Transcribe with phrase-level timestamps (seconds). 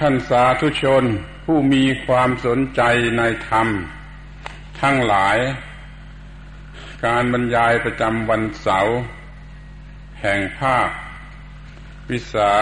[0.00, 1.04] ท่านสาธุชน
[1.44, 2.82] ผู้มีความสนใจ
[3.18, 3.68] ในธรรม
[4.80, 5.38] ทั้งหลาย
[7.06, 8.98] การบรรยายประจำวันเสาร์
[10.20, 10.88] แห่งภาค
[12.10, 12.52] วิสา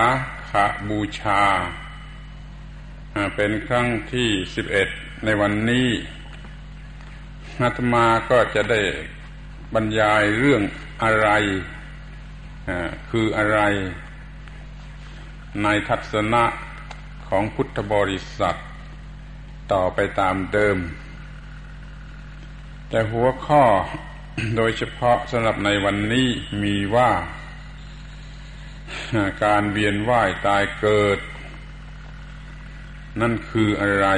[0.50, 0.52] ข
[0.88, 1.42] บูชา
[3.34, 4.88] เป็นครั้งที่สิบเอ็ด
[5.24, 5.88] ในวันนี้
[7.60, 8.80] นัตมาก็จะได้
[9.74, 10.62] บรรยายเรื่อง
[11.02, 11.28] อะไร
[13.10, 13.60] คืออะไร
[15.62, 16.44] ในทัศนะ
[17.28, 18.56] ของพุทธบริษัท
[19.72, 20.78] ต่อไปตามเดิม
[22.88, 23.64] แต่หัวข้อ
[24.56, 26.28] โดยเฉพาะสำหรับในวันนี้
[26.62, 27.10] มีว่า
[29.44, 31.18] การเวียนว่ายตายเกิด
[33.20, 34.08] นั่นคืออะไร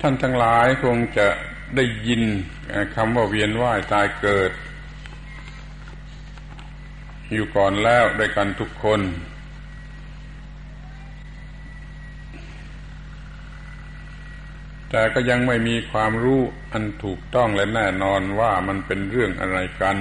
[0.00, 1.28] ท่านทั้งหลายคงจะ
[1.76, 2.22] ได้ยิน
[2.94, 4.50] คำว่าเวียนว่ายตายเกิด
[7.32, 9.00] อยู่ก่อนแล้วด้วยกันทุกคน
[14.90, 16.40] แต่ก็ยังไม่มีความรู้
[16.72, 19.96] อันถูกต้องและแน่นอนว่ามันเป็นเรื่องอะไรกัน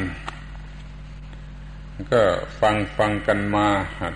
[2.11, 2.23] ก็
[2.59, 3.67] ฟังฟังกันมา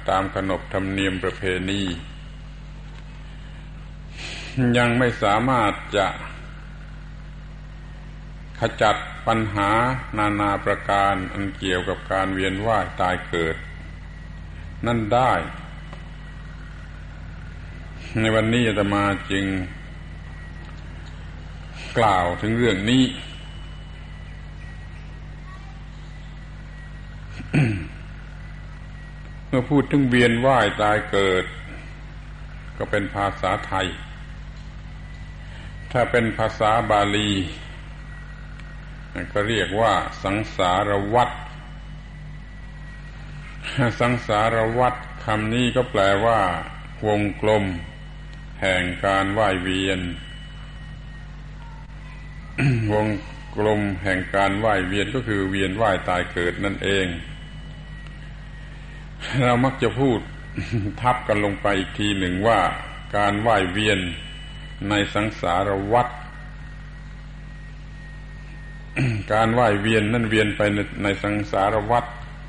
[0.09, 1.81] ตามขนบธรรมเนียมประเพณี
[4.77, 6.07] ยังไม่สามารถจะ
[8.81, 8.95] จัด
[9.27, 9.69] ปัญหา
[10.17, 13.55] นานาประการอันเกี่ยวกับการเวียนว่ายตายเกิด
[14.85, 15.33] นั่นได้
[18.19, 19.45] ในวันนี้จะมาจึง
[21.97, 23.03] กล่าวถึงเรื่องนี้
[29.47, 31.45] เมื่อพูดถึงเวียนว่ายตายเกิด
[32.77, 33.87] ก็เป็นภาษาไทย
[35.91, 37.31] ถ้าเป็นภาษาบาลี
[39.33, 41.35] ก็เรียกว่าสังสารวัตร
[43.99, 46.39] สังสารวัตรคำนี้ก็แปลว่า
[47.07, 47.65] วงกลม
[48.61, 49.99] แห่งการว่ายเวียน
[52.93, 53.07] วง
[53.55, 57.07] กลมแห่งการว่ายเวียนก็คือเวียนว่ายตายเกิดนั่นเอง
[59.43, 60.19] เรามักจะพูด
[61.01, 62.59] ทับกันลงไปอีกทีหนึ่งว่า
[63.17, 63.99] การว่ายเวียน
[64.89, 66.13] ในสังสารวัตร
[69.33, 72.05] การว่ายเวียนนั่นเวียนไปในในสังสารวัฏ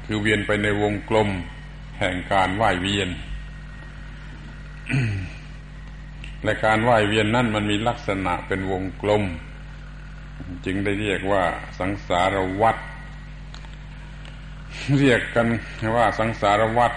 [0.06, 1.28] คือเวียนไปในวงกลม
[2.00, 3.08] แห่งการว่ายเวียน
[6.44, 9.22] และการว่ายเวียนนั่นมันมีลักษณะเป็นวงกลม
[10.64, 11.44] จึงได้เรียกว่า
[11.78, 12.76] สังสารวัฏ
[14.98, 15.48] เรียกกัน
[15.96, 16.92] ว่าสังสารวัฏ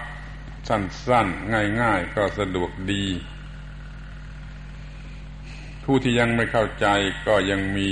[0.69, 3.03] สั้นๆ ง่ายๆ ก็สะดวกดี
[5.83, 6.87] ผู้ที่ยังไม่เข้าใจ
[7.27, 7.89] ก็ยังมี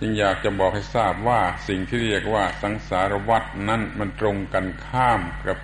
[0.00, 5.58] จึงอยากจะบอกให้ทราบว่าสิ่งที่เรียกว่าสังสารวัฏนั้นมันตรงกันข้ามกับ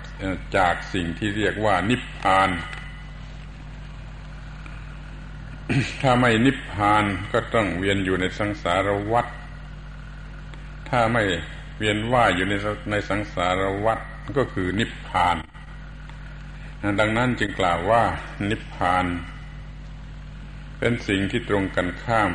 [0.57, 2.49] จากสิ่งที่เรียกว่านิพพาน
[6.01, 9.25] ถ้าไม่นิพพานก็ต้องเวียนอยู่ในสังสารวัฏ
[10.89, 11.23] ถ้าไม่
[11.77, 12.53] เวียนว่ายอยู่ใน
[12.91, 13.99] ในสังสารวัฏ
[14.37, 15.37] ก็คือนิพพาน
[16.99, 18.03] ดังนั้นจึงกล่าวว่า
[18.49, 19.05] นิพพาน
[20.79, 22.31] เป็นสิ่งที่ตรงกันข้าม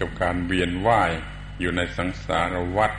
[0.00, 1.12] กับการเวียนว่าย
[1.60, 2.92] อยู่ในสังสารวัฏ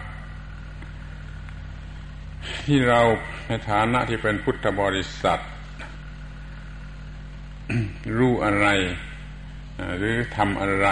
[2.65, 3.01] ที่เรา
[3.47, 5.41] ในฐานะที่เป็นพุทธบริษัท
[8.17, 8.67] รู้อะไร
[9.97, 10.87] หรือทำอะไร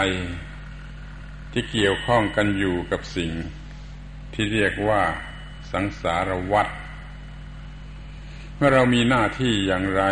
[1.52, 3.32] ที่เกี่ยวข้องกันอยู่กับสิ่ง
[4.34, 5.02] ที่เรียกว่า
[5.72, 6.68] สังสารวัฏ
[8.56, 10.04] เมื่อเรามีหน้าที่อย่างไร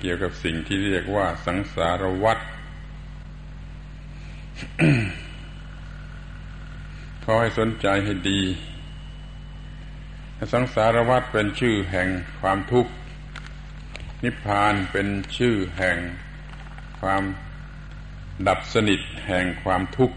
[0.00, 2.38] เกี่ยวกับสิ่งที่เรียกว่าสังสารวัฏ
[7.28, 8.40] ขอให้สนใจให้ดี
[10.52, 12.08] สังสารวัฏเป็นชื่อแห่ง
[12.40, 12.92] ความทุกข์
[14.24, 15.98] นิพพานเป็นชื่อแห่ง
[17.00, 17.22] ความ
[18.46, 20.16] ดับสนิทแห่งความทุกข์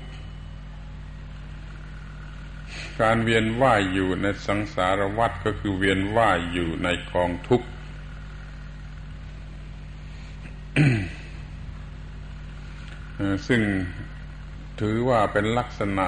[3.01, 7.67] การเวียนว่ายอยู่ในสังสารวัฏก็คือเวียนว่ายอยู่ในกองทุกข์
[13.47, 13.61] ซึ่ง
[14.81, 16.07] ถือว่าเป็นลักษณะ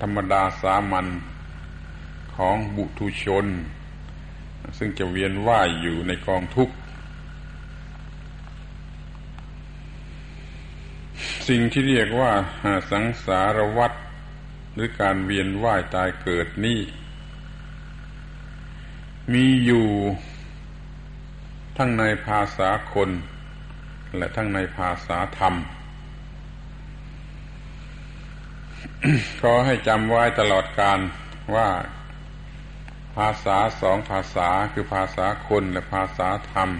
[0.00, 1.06] ธรรมดาสามัญ
[2.36, 3.46] ของบุตุชน
[4.78, 6.74] ซึ่งจะเวียนว่ายอยู่ในกองทุกข์
[11.48, 12.32] สิ่งที่เรียกว่า
[12.90, 13.92] สังสารวัฏ
[14.74, 16.80] หรือการเวียนว่ายตายเกิดนี่
[19.32, 19.86] มีอยู่
[21.76, 23.10] ทั้งในภาษาคน
[24.16, 25.54] และทั้งในภาษาธรรม
[29.40, 30.98] ขอให้จำไว้ตลอดการ
[31.54, 31.68] ว่า
[33.16, 36.70] ภาษาสองภาษาคือภาษาคนและภาษาธรรม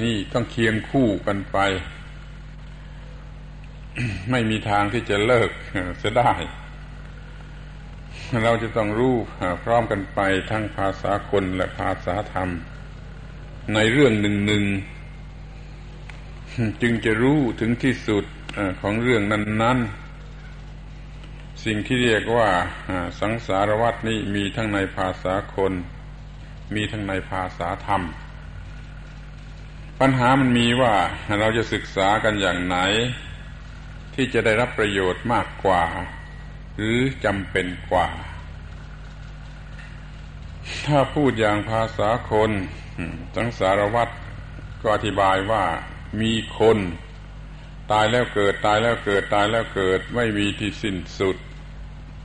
[0.00, 1.58] นี่ต้องเคียงคู่กันไป
[4.30, 5.50] ไม่มีทางที่จะเลิก
[6.02, 6.32] จะได้
[8.44, 9.16] เราจะต้องรู้
[9.64, 10.20] พร้อมกันไป
[10.50, 12.48] ทั้งภาษาคนและภาษาธรรม
[13.74, 14.64] ในเรื่องหนึ่งหนึ่ง
[16.82, 18.24] จึงจะรู้ถึงที่สุด
[18.80, 20.09] ของเรื่องนั้น ๆ
[21.66, 22.50] สิ่งที่เรียกว่า
[23.20, 25.72] สังสารวัตนี้มีทั้งในภาษาคน
[26.74, 28.02] มีทั้งในภาษาธรรม
[30.00, 30.94] ปัญหามันมีว่า
[31.38, 32.76] เราจะศึกษากันอย่างไหน
[34.14, 35.82] ที่จะได้รับประโยชน์มากกว่า
[36.76, 38.08] หรือจำเป็นกว่า
[40.86, 42.50] ถ้าพูดอย่างภาษาคน
[43.36, 44.12] สังสารวัตร
[44.82, 45.64] ก็อธิบายว่า
[46.20, 46.78] มีคน
[47.92, 51.36] ตายแล้วเกิดตายแล้วเกิดตายแล้วเกิดไม่มีที่สิ้นสุด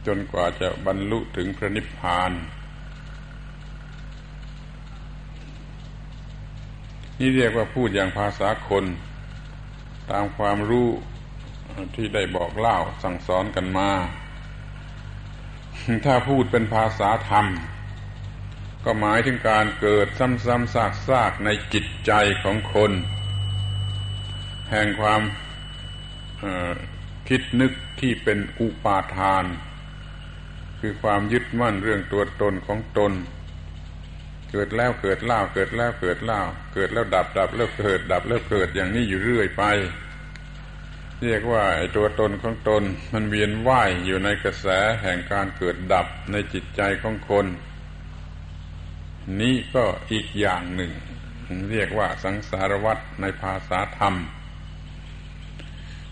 [0.08, 2.32] จนกว่าจะบรรลุถึงพระนิพพาน
[7.20, 8.86] นี่เรียกว่าพูดอย่างภาษาคน
[10.12, 10.90] ตามความรู้
[11.96, 13.92] ที่ได้บอกเล่าสั่งสอนกันมา
[16.06, 17.46] ถ้าพูดเป็นภาษาธรรม
[18.84, 20.76] ก็หมายถึงการเกิดซ้ำๆ
[21.08, 22.12] ซากๆในจิตใจ
[22.44, 22.92] ของคน
[24.72, 25.22] แห่งความ
[27.28, 29.46] คิดนึกที่เป็นอุปาทาน
[30.88, 33.14] คือความยึดมั่นเรื่องตัวตนของตน
[34.52, 36.42] เกิดแล้วเกิดเล่าเกิดแล้วเกิดเล่า
[36.74, 39.64] เกิดแล้วดับดับแล้วเกิด ดับแล้วเกิดอย่างนี้อยู่เรื่อยไป
[41.24, 42.84] เรียกว่าไอ้ตัวตนของตน
[43.14, 44.68] มันเวียนว่ายอยู่ในกระแส
[45.02, 47.46] แห่งการเกิดดับในจิตใจของคน
[49.42, 50.92] นี่ก็อีกอย่างหนึ่ง
[51.72, 54.16] เรียกว่าสังสารวัตในภาษาธรรม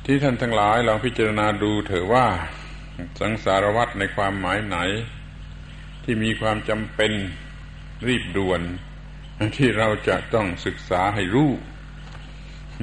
[0.06, 2.28] ที่ท่านทั้งหลายลองพิจารณาดูเถอะว่า
[3.20, 4.78] สังสารวัตในความหมายไหน
[6.04, 7.12] ที่มีความจำเป็น
[8.08, 8.62] รีบด่วน
[9.58, 11.52] ที่เราจะต้องศึกษาให้รู้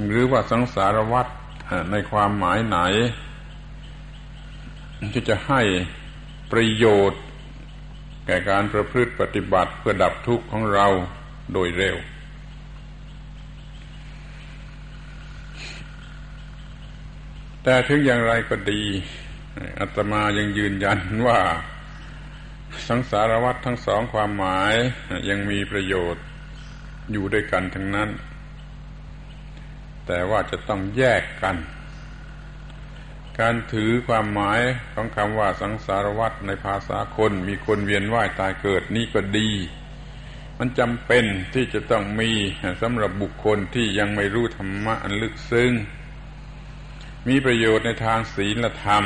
[0.09, 1.27] หรือว่าสังสารวัต
[1.91, 2.79] ในความหมายไหน
[5.13, 5.63] ที่จะให้
[6.53, 7.23] ประโยชน์
[8.27, 10.87] แก่การประพฤติปฏิบัติเพื่อดับทุกข์ของเรา
[11.53, 11.97] โดยเร็ว
[17.63, 18.83] แต่ถึงอย่างไรก็ดี
[19.81, 21.41] อาตมายังยืนยันว่า
[22.89, 24.75] สังสารวัตรทั้งสองความหมาย
[25.29, 26.25] ยังมีประโยชน์
[27.13, 28.11] อยู่ด้วยกันทั้งนั้น
[30.07, 31.57] แต่ว่าจะต้องแยกกัน
[33.39, 34.61] การถือความหมาย
[34.93, 39.51] ของคำว่าสังสารวัตรในภาษาคนมีคนเวียนว่ายตายเกิดนี่ก็ดี
[40.59, 41.25] มันจำเป็น
[41.55, 42.31] ที่จะต้องมี
[42.83, 45.73] สำหรับบุคคลที่ยังไม่รู้ธรรมะอันลึกซึ้ง
[47.29, 49.05] มีประโยชน์ในทางศีลธรรม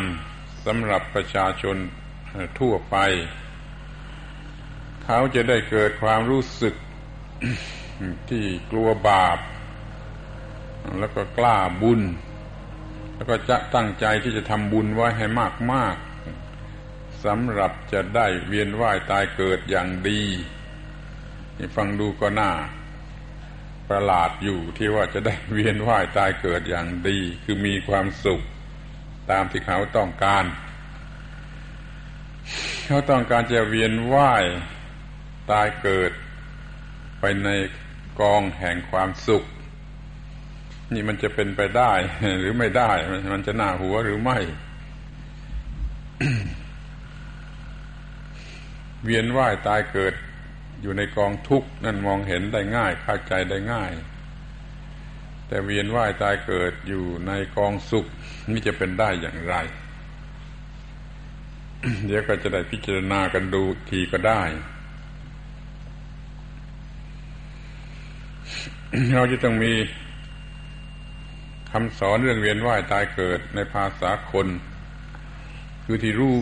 [0.66, 1.76] สำหรับประชาชน
[2.61, 2.96] ทั่วไป
[5.05, 6.75] เขาจะได้เกิดความรู้สึก
[8.31, 9.38] ที่กลัวบาป
[10.99, 12.00] แล้วก็กล้าบุญ
[13.14, 15.26] แล้วก็จะตั้งใจที่จะทำบุญไว้ให้
[15.72, 20.22] มากๆสำหรับจะได้เวียนว่ายตายเกิดอย่างดี
[21.76, 22.52] ฟังดูก็น่า
[23.88, 28.43] ประหลาดอยู่ที่ว่าจะได้เวียนว่ายตายเกิดอย่างดี คือมีความสุข
[29.31, 30.44] ตามที่เขาต้องการ
[32.87, 34.44] เขาต้องการจะเวียนว่าย
[35.50, 36.12] ตายเกิด
[37.21, 37.49] ไปใน
[38.21, 39.45] กองแห่งความสุข
[40.95, 41.93] นี่มันจะเป็นไปได้
[42.40, 42.90] หรือไม่ได้
[43.35, 44.38] มันจะหน้าหัวหรือไม่
[49.04, 50.14] เวียนว่ายตายเกิด
[50.83, 53.90] อยู่ในกองทุกข์นั่นมองเห็นได้ง่ายเข้าใจได้ง่าย
[55.54, 58.06] แต่เวียนว่ายตายเกิดอยู่ในกองสุข
[58.50, 59.54] นี่จะเป็นได้อย่างไร
[62.06, 64.42] เดี๋ยวก็จะได้พิจารณากันดูทีก็ได้
[69.14, 69.73] เราจะต้องมี
[71.70, 74.46] คำสอนเรื่องเวียนว่ายตายเกิดในภาษาคน
[75.84, 76.34] คือที่รู้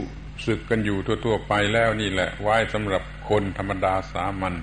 [0.47, 4.55] สึกกันอยู่ทั่วๆไปแล้วนี่แหละไว้สำหรับคนธรรมดาสามัญ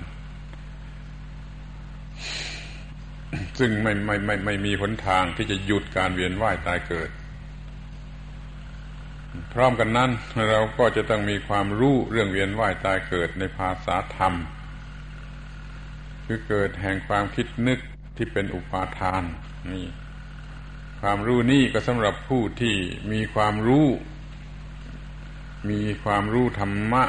[3.58, 7.10] ซึ่งไม่ไม่ไม่ไม่มีหนทางที่จะหยุดการเวียนว่ายตายเกิด
[9.52, 10.10] พร้อมกันนั้น
[10.50, 14.34] เราก็จะต้องมีความรู้เรื่องเวียนว่ายตายเกิดในภาษาธรรม
[16.26, 17.78] คือเกิดแห่งความคิดนึก
[18.16, 19.22] ที่เป็นอุปาทาน
[19.72, 19.86] นี่
[21.00, 22.76] ความรู้นี่ก็สำหรับผู้ที่
[23.12, 23.86] มีความรู้
[25.70, 27.04] มีความรู้ธรรมะ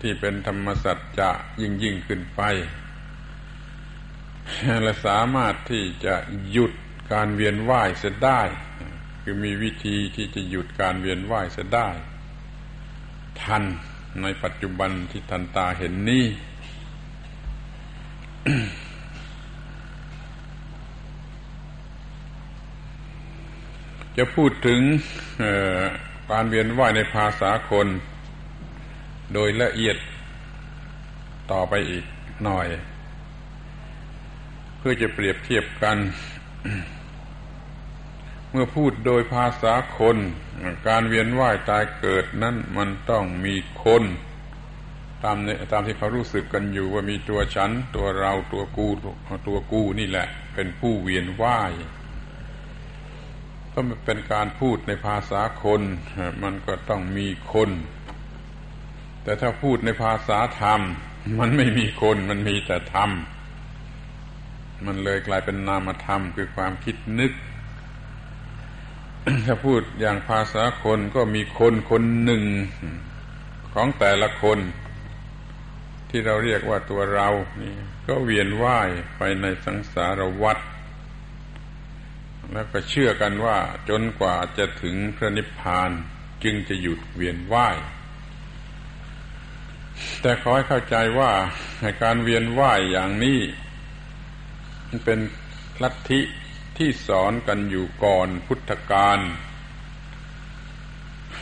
[0.00, 2.42] ที่เป็นธรรมสัจจะยิ่งยิ่งขึ้นไป
[4.82, 6.14] และสามารถที่จะ
[6.50, 6.72] หยุด
[7.12, 8.40] การเวียนว่ายเสียได้
[9.22, 11.88] คือมีวิธีที่จะหยุดการเวียนว่ายเสียได้
[13.42, 13.62] ทัน
[14.22, 16.24] ในปัจจุบันที่ทันตาเห็นนี้
[24.16, 24.80] จะพูดถึง
[26.30, 27.88] การเวียนว่ายในภาษาคน
[29.32, 29.96] โดยละเอียด
[31.52, 32.04] ต่อไปอีก
[32.44, 32.66] หน่อย
[34.80, 35.98] เพื่อจะเปรียบเทียบกัน
[38.50, 40.16] เมื่อพูดโดยภาษาคน
[40.88, 44.02] การเวียนว่ายตายเกิดนั้นมันต้องมีคน
[45.24, 45.36] ตาม
[45.72, 48.88] ตามที่เขารู้สึกกันอยู่ว่ามีตัวฉัน ตัวเราตัวกู
[49.46, 51.72] ตัวกูนี่แหละ เป็นผู้เวียนว่าย
[53.72, 55.80] ก็เป็นการพูดในภาษาคน
[56.42, 57.70] มันก็ต้องมีคน
[59.22, 60.80] แต่ถ้าพูดในภาษาธรรม
[61.40, 63.10] มันไม่มีคนมันมีแต่ธรรม
[64.86, 67.32] มันเลยกลายเป็นนามธรรมคือความคิดนึก
[69.46, 72.42] ถ้าพูดอย่างภาษาคนก็มีคนคนหนึ่ง
[73.74, 74.58] ของแต่ละคน
[76.10, 77.28] ที่เราเรียกว่าตัวเรา
[77.62, 77.74] นี่
[78.06, 80.58] ก็เวียนว่ายไปในสังสารวัฏ
[82.52, 83.58] แล้วก็เชื่อกันว่า
[83.88, 85.90] จนกว่าจะถึงพระนิพพาน
[86.44, 87.76] จึงจะหยุดเวียนว่าย
[90.22, 91.30] แต่ขอให้เข้าใจว่า
[92.02, 93.38] การเวียนว่ายอย่างนี้
[95.04, 95.18] เป็น
[95.82, 96.20] ลัทธิ
[96.78, 99.18] ที่สอนกันอยู่ก่อนพุทธกาล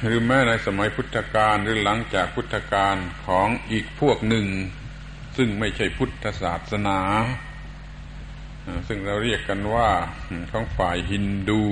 [0.02, 4.46] หรือแม้ในสมัยพุทธกาลหรือหลังจากพุทธกาลของอีกพวกหนึ่ง
[5.36, 7.00] ซึ่งไม่ใช่พุทธศาสนา
[8.88, 9.90] ซึ่งเราเรียกกันว่า
[10.50, 11.62] ของฝ่ายฮินดู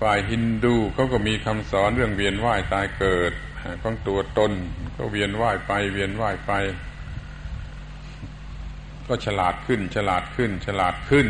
[0.00, 3.32] ฝ่ายฮินดูเขาก็มีคำสอนเรื่องเวียนว่ายตายเกิด
[3.82, 4.52] ของตัวตน
[4.96, 6.52] ก็เวียนว่ายไปเวียนว่ายไป
[9.06, 11.26] ก็ฉลาดขึ้น ฉลาดขึ้น ฉลาดขึ้น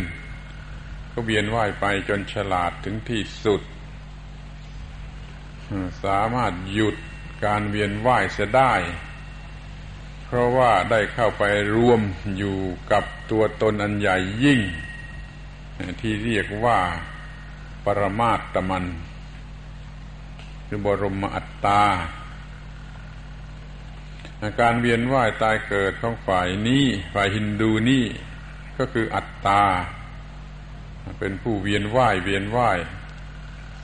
[1.12, 3.62] ก็เวียนว่ายไปจนฉลาดถึงที่สุด
[6.04, 6.96] สามารถหยุด
[7.44, 8.72] การเวียนว่ายเสียได้
[10.24, 11.42] เพราะว่าได้เข้าไป
[11.76, 12.00] รวม
[12.36, 12.58] อยู่
[12.92, 14.60] กับตัวตนอันใหญ่ยิ่ง
[16.00, 16.78] ที่เรียกว่า
[17.84, 18.84] ปรมาตมัน
[20.66, 21.82] คือบรมอัตตา
[24.60, 28.04] การเวียนว่ายตายเกิดของฝ่ายนี้ฝ่ายฮินดูนี่
[28.78, 29.62] ก็คืออัตตา
[31.18, 32.78] เป็นผู้เวียนว่ายเวียนว่าย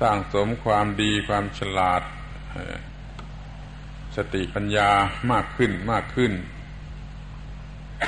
[0.01, 2.03] สร้างสมความดีความฉลาด
[4.17, 4.91] สติปัญญา
[5.31, 6.33] มากขึ้นมากขึ้น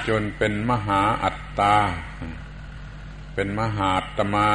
[0.08, 1.76] จนเป็นมหาอัตตา
[3.34, 4.50] เป็นมหาตมา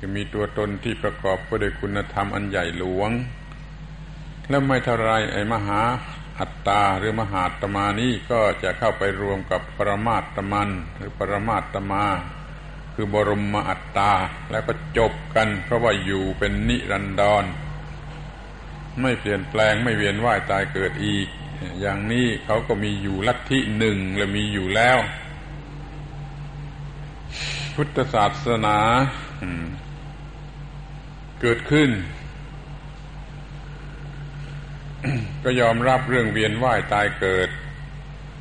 [0.00, 3.10] จะมีตัวตนที่ประกอบไปด้วยคุณธรรมอันใหญ่หลวง
[4.48, 5.80] แล้วไม่เท่าไรไอ้มหา
[6.40, 12.04] อัตตาหรือมหาตมานี้ก็จะเข้าไปรวมกับปรมาตมัน หรือปรมาตมา
[12.94, 14.12] คือบรมอัตตา
[14.50, 17.44] แล้วก็จบกัน เพราะว่าอยู่เป็นนิรันดร
[19.00, 21.28] ไม่เปลี่ยนแปลงไม่เวียนว่ายตายเกิดอีก
[21.80, 24.98] อย่างนี้เขาก็มีอยู่ลัทธิหนึ่งและมีอยู่แล้ว
[27.74, 28.78] พุทธศาสนา
[31.40, 31.90] เกิดขึ้น
[35.42, 37.50] ก็ยอมรับเรื่องเวียนว่ายตายเกิด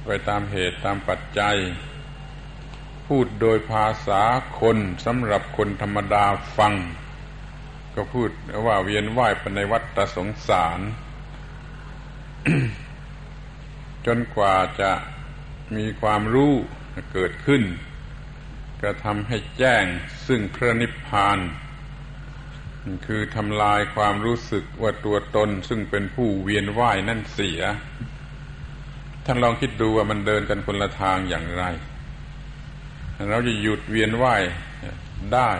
[0.05, 1.57] ไปตามเหตุตามปัจจัย
[3.07, 4.21] พูดโดยภาษา
[4.61, 6.25] คนสำหรับคนธรรมดา
[6.57, 6.73] ฟัง
[7.95, 8.29] ก็พูด
[8.65, 10.79] ว่าเวียนว่ายไปในวัฏสงสาร
[14.05, 14.91] จนกว่าจะ
[15.75, 16.53] มีความรู้
[17.13, 17.63] เกิดขึ้น
[18.81, 19.85] ก็ทำให้แจ้ง
[20.27, 21.37] ซึ่งพระนิพพาน
[23.05, 27.61] คือทำลายความรู้สึกว่าตัวตนซึ่งเป็นผู้เวียนว่ายนั่นเสีย
[29.25, 31.63] ท่านลองคิดดูว่ามันเดินกันคนละทางอย่างไร
[33.29, 34.41] เราจะหยุดเวียนว่าย
[35.33, 35.51] ได้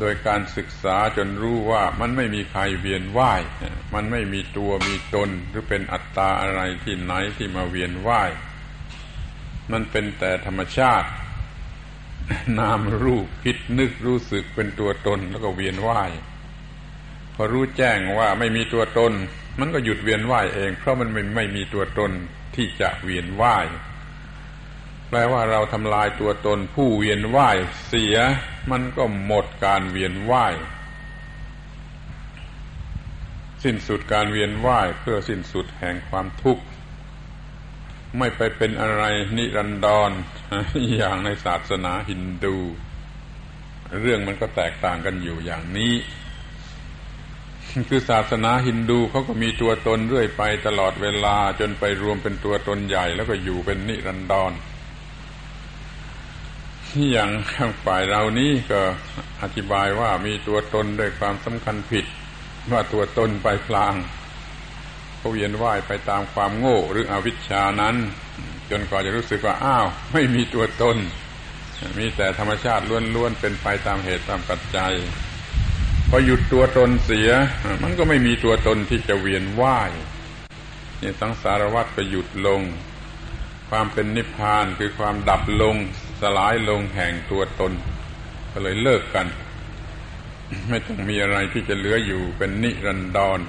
[0.00, 3.40] โดยการศึกษาจนรู้ว่ามันไม่มีใครเวียนว่าย
[3.94, 8.30] มันไม่มีตัวมีตนหรือเป็นอัตตาอะไรที่ไหนที่มาเวียนว่าย
[9.72, 11.08] มันเป็นแต่ธรรมชาติ
[12.58, 16.10] นามรูปคิดนึกรู้สึกเป็นตัวตนแล้วก็เวียนว่าย
[17.34, 19.12] พอรู้แจ้งว่าไม่มีตัวตน
[19.60, 22.10] มันก็หยุดเวียนว่ายเอง เพราะมันไม่ไม่มีตัวตน
[22.54, 23.66] ที่จะเวียนว่าย
[25.08, 27.56] แปลว่าเราทำลายตัวตนผู้เวียนว่าย
[27.88, 28.16] เสีย
[28.70, 30.54] มันก็หมดการเวียนว่าย
[33.64, 36.64] สิ้นสุดการเวียนว่ายเพื่อสิ้นสุดแห่งความทุกข์
[38.18, 39.02] ไม่ไปเป็นอะไร
[39.36, 40.10] นิรันดร
[40.96, 42.56] อย่างในศาสนาฮินดู
[44.00, 45.94] เรื่องมันก็แตกต่างกันอยู่อย่างนี้
[47.88, 54.52] คือศาสนาฮินดูเขาก็มีตัวตนเรื่อยไปตลอดเวลาจนไปรวมเป็นตัวตนใหญ่แล้วก็อยู่เป็นนิรันดร
[57.12, 58.80] อย่างข้างฝ่ายเรานี้ก็
[59.42, 62.04] อธิบายว่ามีตัวตนด้วยความสำคัญผิด
[62.72, 63.94] ว่าตัวตนไปพลาง
[65.26, 67.96] ก็เวียนว่ายไปตามความโง่หรืออวิชชานั้น
[68.70, 70.96] จนกว่าจะรู้สึกว่าอ้าว ไม่มีตัวตน
[71.98, 74.92] มีแต่ธรรมชาติล้วนๆเป็นไปตามเหตุตามปัจจัย
[76.08, 77.30] พอหยุดตัวตนเสีย
[77.82, 79.90] มันก็ไม่มีตัวตนที่จะเวียนว่าย
[81.00, 82.60] นี่สังสารวัฏก็หยุดลง
[83.68, 85.76] ความเป็นนิพพานคือความดับลง
[86.20, 87.72] สลายลงแห่งตัวตน
[88.52, 89.26] ก็เลยเลิกกัน
[90.68, 93.40] ไม่ต้องมีอะไรที่จะเหลืออยู่เป็นนิรันดร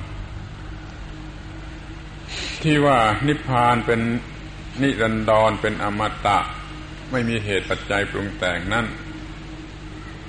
[2.63, 4.01] ที่ว่านิพพานเป็น
[4.81, 6.39] นิรันดรเป็นอมตะ
[7.11, 8.85] ไม่มีเหตุปัจจัยปรุงแต่งนั่น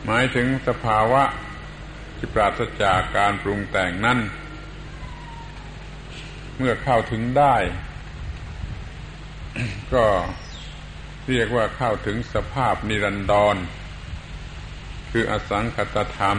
[0.05, 1.23] หมายถึงสภาวะ
[2.17, 4.19] ที่ปราศจากการปรุงแต่งนั่น
[6.57, 7.57] เมื่อเข้าถึงได้
[9.95, 10.07] ก็
[11.29, 13.57] เรียกว่าเข้าถึงสภาพนิรันดร
[15.11, 16.39] คืออสังคตธรรม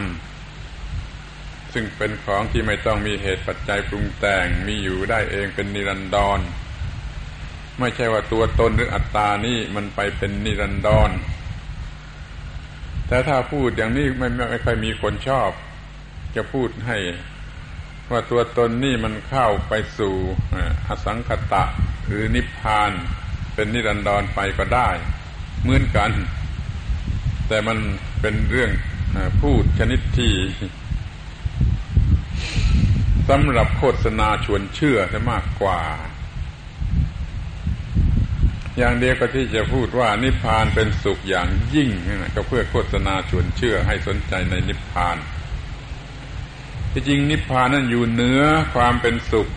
[1.74, 6.40] ซึ่งเป็นของที่ไม่ต้องมีเหตุปัจจัยปรุงแต่งมีอยู่ได้เองเป็นนิรันดร
[7.78, 11.10] ไม่ใช่ว่าตัวตนหรืออัตตานี่มันไปเป็นนิรันดร
[13.08, 15.50] แต่ถ้าพูดอย่างนี้ไม่ไม่ค่อยมีคนชอบ
[16.36, 16.98] จะพูดให้
[18.10, 20.14] ว่าตัวตนนี่มันเข้าไปสู่
[20.88, 21.64] อสังคตะ
[22.06, 22.92] หรือนิพพาน
[23.54, 24.88] เป็นนิรันดรไปก็ได้
[25.62, 26.10] เหมือนกัน
[27.48, 27.78] แต่มัน
[28.20, 28.70] เป็นเรื่อง
[29.40, 30.34] พูดชนิดที่
[33.28, 35.80] สำหรับโฆษณาชวนเชื่อจะมากกว่า
[38.78, 41.90] อย่างเดียวก็ที่จะพูดว่านิพพานเป็นสุขอย่างยิ่ง
[42.34, 45.16] ก็เพื่อโฆษณาชวนเชื่อให้สนใจในนิพพาน
[46.92, 48.42] ที่จริงนิพพานนั้นอยู่เหนือ
[48.74, 49.48] ความเป็นสุข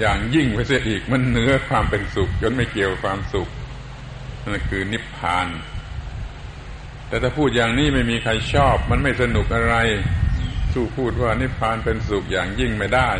[0.00, 3.48] อย่างยิ่งไปเสียอีกมันเหนือความเป็นสุขจนไม่เกี่ยวความสุข
[4.42, 5.46] นั่นคือนิพพาน
[7.08, 9.76] แต่ถ้าพูดอย่างนี้ไม่มีใครชอบ มันไม่สนุกอะไร
[10.74, 13.10] สู้พูดว่านิพพานเป็นสุขอย่างยิ่งไม่ได้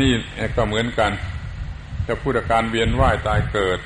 [0.00, 0.12] นี่
[0.56, 1.12] ก็เหมือนกัน
[2.06, 3.78] จะพูดอาการเวียนว่ายตายเกิด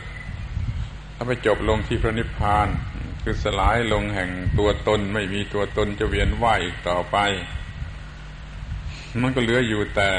[1.14, 2.68] ถ้าไปจบลงที่พระนิพพาน
[3.22, 7.16] คือสลายลงแห่งตัวตนไม่มีตัวตนจะเวียนว่ายอีกต่อไป
[9.22, 10.10] มันก็เหลืออยู่แต่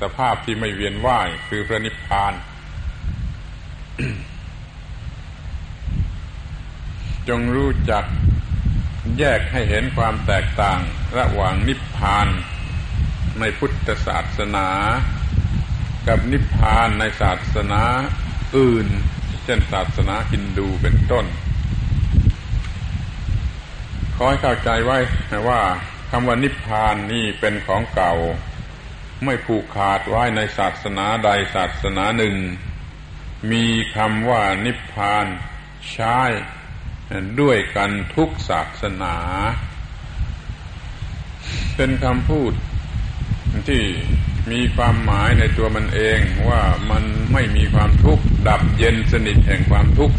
[0.00, 2.32] สภาพที่ไม่เวียนว่ายคือพระนิพพาน
[7.28, 8.04] จงรู้จัก
[9.18, 10.80] แยกให้เห็นความแตกต่าง
[11.18, 12.26] ระหว่างนิพพาน
[13.40, 14.68] ในพุทธศาสนา
[16.08, 17.82] กับนิพพานในศาสนา
[18.56, 18.86] อื่น
[19.44, 21.26] เช่นศาสนาฮินดูเป็นต้น
[24.16, 24.98] ขอให้เข้าใจไว้
[25.48, 25.62] ว่า
[26.10, 28.14] คำว่านิพพานนี่เป็นของเก่า
[29.24, 32.36] ไม่ผูกขาดไว้ในศาสนาใดศาสนาหนึ่ง
[33.52, 33.64] มี
[33.96, 35.26] คำว่านิพพาน
[35.92, 36.18] ใช้
[37.40, 39.16] ด้วยกันทุกศาสนา
[41.76, 42.52] เป็นคำพูด
[43.68, 43.82] ที่
[44.52, 50.16] มีความหมายในตัวมันเองว่ามันไม่มีความทุกข์ดับเย็นสนิทแห่งความทุกข์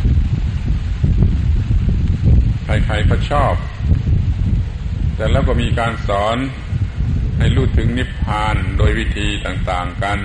[2.63, 3.53] ใครๆก็ชอบ
[5.15, 6.37] แต่แล้วก็มีการสอน
[7.37, 10.19] ให้รู้ถึงนิพพานโดยวิธีต่างๆกัน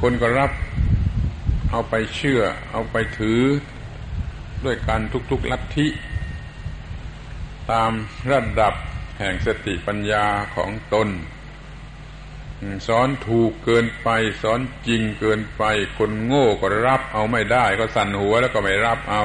[0.00, 0.50] คนก็รับ
[1.70, 3.40] เอาไปเชื่อ เอาไปถือ
[4.64, 5.86] ด้วยการทุกๆลัทธิ
[7.70, 7.92] ตาม
[8.30, 8.74] ระดับ
[9.18, 11.08] แห่งสติปัญญาของตน
[12.88, 14.08] สอนถูกเกินไป
[14.42, 15.62] สอนจริงเกินไป
[15.98, 19.24] คนโง่ก็รับเอาไม่ได้ ก็สั่นหัวแล้วก็ไม่รับเอา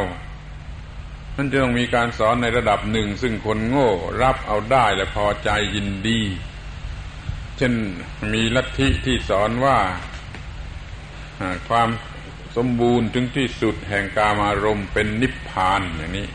[1.35, 3.89] นั่นจะต้องมีการสอนในระดับหนึ่ง ซึ่งคนโง่
[4.23, 6.21] รับเอาได้และพอใจยินดี
[7.57, 7.73] เช่น
[8.33, 9.77] มีลัทธิที่สอนว่า
[11.69, 11.89] ความ
[12.55, 16.27] สมบูรณ์ถึงที่สุดแห่งกามารมณ์เป็นนิพพานอย่างนี้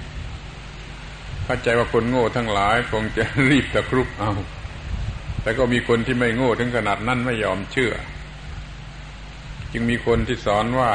[1.44, 4.32] เข้าใจว่าคนโง่ทั้งหลายคงจะรีบตะครุบเอา
[5.42, 7.92] แต่ก็มีคนที่ไม่โง่ถึงขนาดนั้นไม่ยอมเชื่อ
[9.72, 10.92] จึงมีคนที่สอนว่า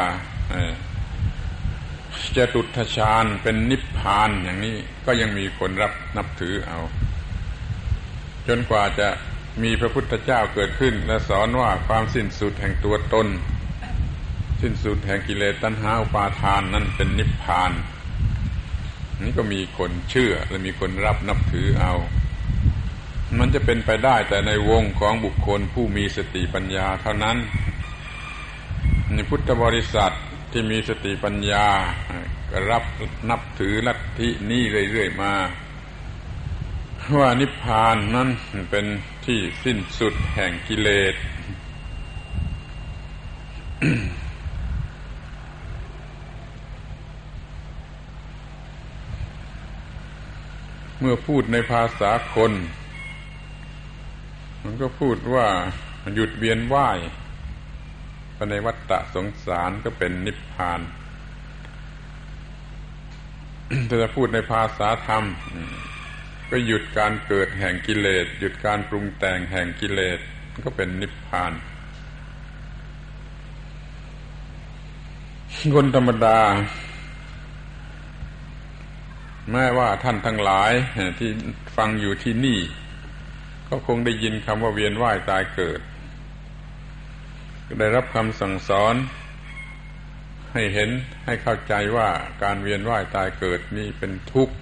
[2.37, 6.79] จะตุทชาญเป็นนิพพานอย่างนี้ ก็ยังมีคนรับนับถือเอา
[8.47, 9.07] จนกว่าจะ
[9.63, 13.27] มีพระพุทธเจ้าเกิดขึ้น และสอนว่าความสิ้นสุดแห่งตัวตน
[14.61, 17.71] สิ้นสุดแห่งกิเลสตัณหาอุปาทานนั่นเป็นนิพพาน
[19.21, 21.93] นี่ก็มีคนเชื่อและมีคนรับนับถือเอา
[23.39, 27.37] มันจะเป็นไปได้แต่ในวงของบุคคลผู้มีสติปัญญาเท่านั้น
[29.13, 30.13] ในพุทธบริษัท
[30.51, 31.67] ที่มีสติปัญญา
[32.69, 32.83] รับ
[33.29, 35.33] นับถือลัทธินี้เรื่อยๆมา
[37.19, 38.29] ว่านิพพานนั้น
[38.69, 38.85] เป็น
[39.25, 41.15] ที่สิ้นสุดแห่งกิเลส
[51.05, 52.53] มื่อพูดในภาษาคน
[54.63, 55.47] มันก็พูดว่า
[56.15, 56.99] หยุดเวียนว่าย
[58.35, 60.79] ภายในวัฏฏะสงสารก็เป็นนิพพาน
[63.89, 65.23] ถ้าจะพูดในภาษาธรรม
[66.51, 70.19] ก็หยุดการเกิดแห่งกิเลส หยุดการปรุงแต่งแห่งกิเลส
[70.65, 71.51] ก็เป็นนิพพาน
[75.75, 76.39] คนธรรมดา
[79.51, 80.71] แม้ว่าท่านทั้งหลาย
[81.19, 81.29] ที่
[81.77, 82.59] ฟังอยู่ที่นี่
[83.67, 85.79] ก็คงได้ยินคำว่าเวียนว่ายตายเกิด
[87.79, 88.95] ได้รับคำสั่งสอน
[90.53, 90.89] ให้เห็น
[91.25, 92.09] ให้เข้าใจว่า
[92.43, 94.55] การเวียนว่ายตายเกิดนี่เป็นทุกข์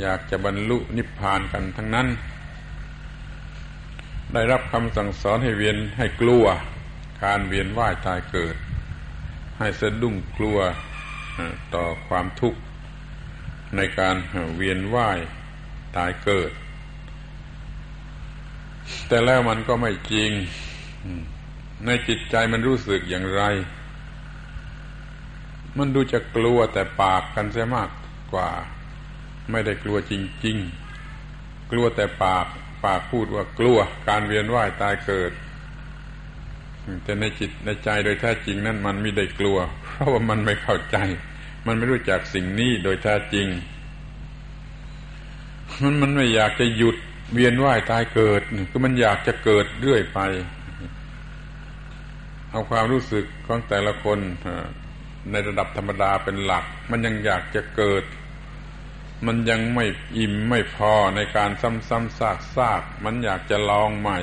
[0.00, 2.08] อยากจะบรรลุนิพพานกันทั้งนั้น
[4.32, 6.44] ได้รับคำสั่งสอนให้เวียนให้กลัว
[7.24, 8.56] การเวียนว่ายตายเกิด
[9.58, 10.58] ให้สะดุ้งกลัว
[11.74, 12.58] ต่อความทุกข์
[13.76, 14.16] ในการ
[14.56, 15.18] เวียนว่าย
[15.96, 16.52] ตายเกิด
[19.08, 20.30] แต่แล้วมันก็ไม่จริง
[21.86, 23.42] ในจิตใจมันรู้สึกอย่างไร
[25.78, 27.88] มันดูจะกลัวแต่ปากกันเสียมาก
[28.32, 28.50] กว่า
[29.50, 30.12] ไม่ได้กลัวจ
[30.44, 30.56] ริง
[31.14, 32.46] ๆ กลัวแต่ปาก
[32.84, 33.78] ปากพูดว่ากลัว
[34.08, 35.32] การเวียนว่ายตายเกิด
[37.04, 40.96] แต่ในจิตในใจโดยแท้จริงนั่นมันไม่ได้กลัว เพราะว่ามันไม่เข้าใจ
[41.68, 43.46] มันไม่รู้จักสิ่งนี้โดยแท้จริง
[45.82, 46.96] มันมันไม่อยากจะหยุด
[47.32, 50.20] เวียนว่ายตายเกิดคือมันอยากจะเกิดเรื่อยไป
[52.50, 54.18] เอาความรู้สึกของแต่ละคน
[55.30, 58.04] ในระดับธรรมดาเป็นหลัก มันยังอยากจะเกิด
[59.26, 59.84] มันยังไม่
[60.16, 62.20] อิ่มไม่พอในการซ้ำๆ
[62.56, 64.18] ซากๆมันอยากจะลองใหม่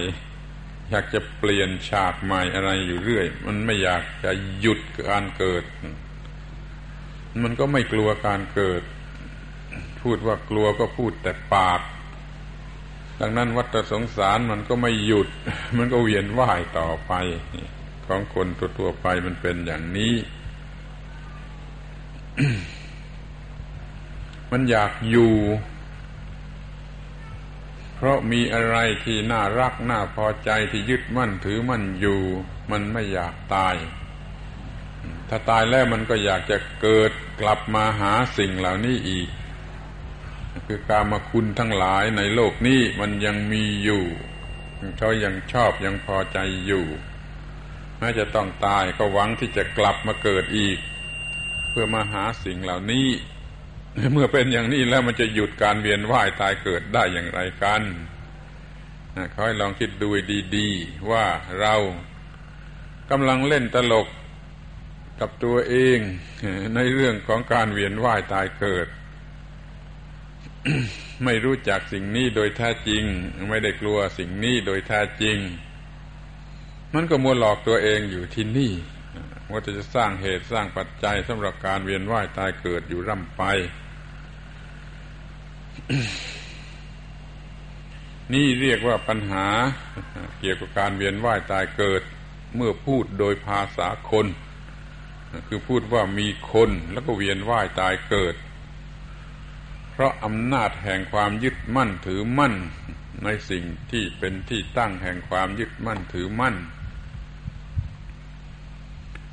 [0.89, 4.79] อยากจะเปลี่ยนฉากใหม่อะไรอยู่เรื่อย มันไม่อยากจะหยุด
[5.09, 5.63] การเกิด
[7.43, 8.83] มันก็ไม่กลัวการเกิด
[10.01, 11.81] พูดว่ากลัวก็พูดแต่ปาก
[13.19, 15.27] ดังนั้นวัฏสงสารมันก็ไม่หยุด
[15.77, 17.13] มันก็เวียนว่ายต่อไป
[18.05, 20.13] ของคนทั่วๆไปมันเป็นอย่างนี้
[24.51, 25.33] มันอยากอยู่
[27.95, 32.21] เพราะมีอะไรที่น่ารักน่าพอใจที่ยึดมั่นถือมั่นอยู่
[32.71, 33.75] มันไม่อยากตาย
[35.29, 37.11] ถ้าตายแล้วมันก็อยากจะเกิด
[37.41, 39.29] กลับมาหาสิ่งเหล่านี้อีก
[40.67, 44.03] คือการมาคุณทั้งหลายในโลกนี้มันยังมีอยู่
[44.97, 46.85] เขายังชอบยังพอใจอยู่
[47.97, 50.77] แม้จะต้องตายก็หวังที่จะกลับมาเกิดอีก
[51.69, 53.07] เพื่อมาหาสิ่งเหล่านี้
[54.13, 57.81] เมื่อเป็นอย่างนี้แล้วมันจะหยุดการเวียนว่ายตายเกิดได้อย่างไรกัน
[59.33, 60.07] ขอให้ลองคิดดู
[60.55, 61.25] ดีๆว่า
[61.59, 61.75] เรา
[63.11, 64.07] กำลังเล่นตลก
[65.19, 65.99] กับตัวเอง
[66.75, 68.87] ในเรื่องของการเวียนว่ายตายเกิด
[71.25, 73.03] ไม่รู้จักสิ่งนี้โดยแท้จริง
[73.49, 75.37] ไม่ได้กลัวสิ่งนี้โดยแท้จริง
[76.93, 78.73] มันก็มัวหลอกตัวเองอยู่ที่นี่
[79.51, 83.43] ว่าจะสร้างเหตุสร้างปัจจัยสำหรับการเวียนว่ายตายเกิดอยู่ร่ำไป
[88.33, 89.47] นี่เรียกว่าปัญหา
[90.39, 92.01] เกี่ยวกับการเวียนว่ายตายเกิด
[92.55, 94.25] เมื่อพูดโดยภาษาคน
[95.47, 98.35] คือพูดว่ามีคนแล้วก็เวียนว่ายตายเกิด
[99.91, 102.53] เพราะอำนาจแห่งความยึดมั่นถือมั่น
[103.23, 106.55] ในสิ่งที่เป็นที่ตั้งแห่งความยึดมั่นถือมั่น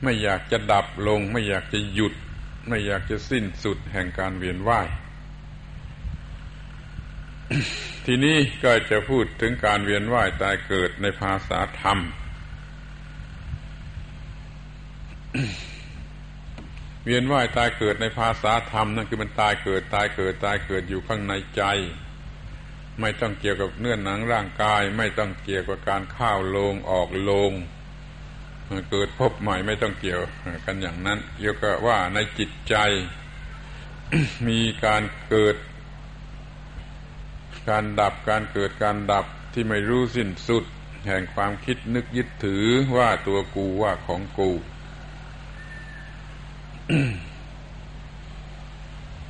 [0.03, 2.15] ไม่อยากจะดับลง ไม่อยากจะหยุด
[2.69, 4.89] ไม่อยากจะสิ้นสุดแห่งการเวียนว่าย
[8.07, 11.99] ทีนี้ก็จะพูดถึงการเวียนว่ายตายเกิดในภาษาธรรม
[17.05, 21.63] เวียนว่ายตายเกิดในภาษาธรรมนั่นคือมันตายเกิดตายเกิดตายเกิดอยู่ข้างในใจ
[23.01, 27.53] ไม่ต้องเกี่ยวกับเนื้อหนังร่างกาย ไม่ต้องเกี่ยวกับการข้าวลงออกลง
[28.91, 30.21] เกิดพบใหม่ไม่ต้องเกี่ยว
[30.67, 32.77] กันอย่างนั้นเกี่ยวกับว่าในจิตใจ
[34.49, 35.57] มีการเกิด
[37.69, 40.65] การดับการเกิดการดับที่ไม่รู้สิ้นสุด
[41.09, 44.51] แห่งความคิดนึกยึดถือว่าตัวกูว่าของกู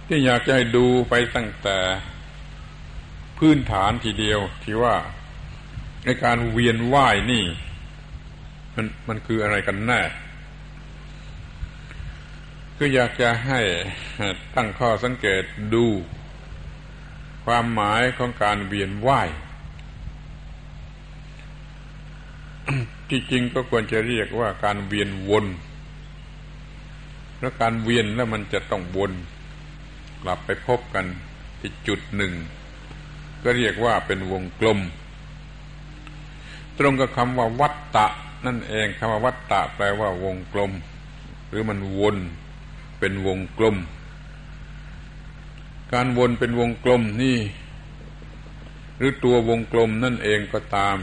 [0.06, 1.78] ที่อยากจะให้ดูไปตั้งแต่
[3.38, 4.96] พื้นฐานทีเดียว ที่ว่า
[6.04, 7.44] ในการเวียนว่ายนี่
[8.74, 10.02] มันมันคืออะไรกันแน่
[12.76, 13.60] คืออยากจะให้
[14.54, 15.42] ตั้งข้อสังเกต
[15.74, 15.86] ดู
[17.44, 19.28] ความหมายของการเวียนว่าย
[23.10, 25.46] จริงก็ควรจะเรียกว่าการเวียนวน
[27.42, 29.12] แล้วการเวียนแล้วมันจะต้องวน
[30.22, 31.06] กลับไปพบกัน
[31.60, 32.32] ที่จุดหนึ่ง
[33.42, 34.78] ก็เรียกว่าเป็นวงกลม
[36.78, 38.06] ตรงกับคำว่าวัตตะ
[38.46, 40.72] นั่นเองคำว่าวัตตะแปลว่าวงกลม
[41.48, 42.16] หรือมันวน
[42.98, 43.76] เป็นวงกลม
[45.92, 47.38] การวนเป็นวงกลมนี่
[48.96, 50.98] หรือตัววงกลมนั่นเองก็ตาม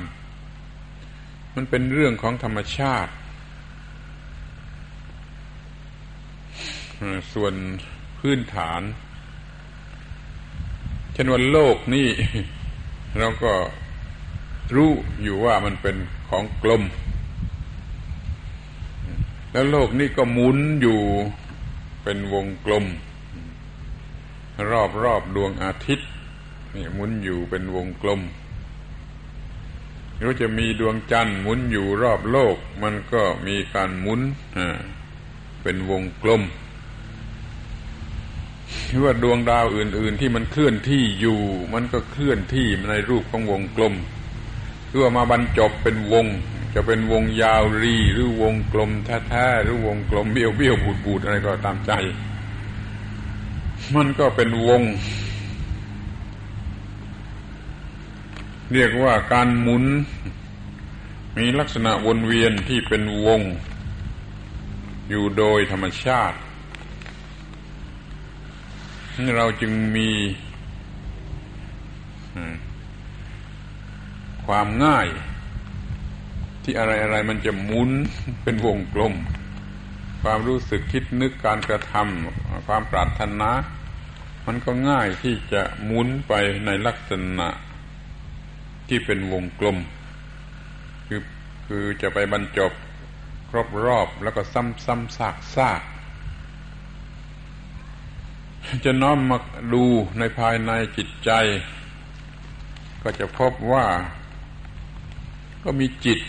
[1.55, 3.13] มันเป็นเรื่องของธรรมชาติ
[7.33, 7.53] ส่วน
[8.19, 8.81] พื้นฐาน
[11.13, 12.07] เช่นวันโลกนี่
[13.17, 13.53] เราก็
[14.75, 15.95] รู้อยู่ว่ามันเป็น
[16.29, 16.83] ของกลม
[19.51, 20.99] แล้วโลกนี้ก็หมุนอยู่
[22.03, 22.85] เป็นวงกลม
[24.71, 26.09] รอบรอบดวงอาทิตย์
[26.75, 28.21] นี่หมุนอยู่เป็นวงกลม
[30.17, 34.21] หรือจะมีดวงจันทร์หมุนอยู่รอบโลก มันก็มีการหมุน
[35.61, 36.41] เป็นวงกลม
[38.87, 41.39] หรือว่าดวงดาวอื่น ๆ ที่มันเคลื่อนที่อยู่
[41.73, 43.93] มันก็เคลื่อนที่ในรูปของวงกลม
[44.89, 46.25] เพื่อมาบรรจบเป็นวง
[46.73, 48.91] จะเป็นวงยาวรีหรือวงกลม
[49.27, 51.91] แท้ๆหรือวงกลมเบี้ยวเบี้ยวบูดบูดอะไรก็ตามใจ
[53.95, 54.81] มันก็เป็นวง
[58.73, 59.85] เรียกว่าการหมุน
[61.37, 63.41] มีลักษณะวนเวียนที่เป็นวง
[65.09, 66.37] อยู่โดยธรรมชาติ
[69.37, 70.09] เราจึงมี
[74.45, 75.07] ความง่าย
[76.63, 77.89] ที่อะไรอะไรมันจะหมุน
[78.43, 79.13] เป็นวงกลม
[80.23, 83.49] ความรู้สึกคิดนึกการกระทำความปรารถนา
[84.47, 86.33] มันก็ง่ายที่จะหมุนไป
[86.65, 87.49] ในลักษณะ
[88.87, 89.77] ที่เป็นวงกลม
[91.07, 91.21] คือ
[91.67, 92.71] คือจะไปบรรจบ
[93.49, 95.81] ครบรอบแล้วก็ซ้ำซ้ำซากซาก
[98.85, 99.37] จะน้อมมา
[99.73, 99.83] ดู
[100.19, 101.31] ในภายในจิตใจ
[103.03, 103.85] ก็จะพบว่า
[105.63, 106.19] ก็มีจิต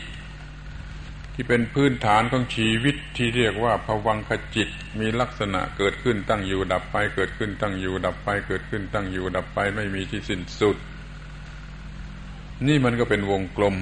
[1.35, 4.68] ที่เป็นพื้นฐานของชีวิตที่เรียกว่าภวังคจิต
[5.00, 10.76] มีลักษณะเกิดขึ้นตั้งอยู่ดับไป เกิดขึ้นตั้งอยู่ดับไป เกิดขึ้นตั้งอยู่ดับไปไม่มีที่สิ้นสุด
[12.66, 13.76] นี่มันก็เป็นวงกลม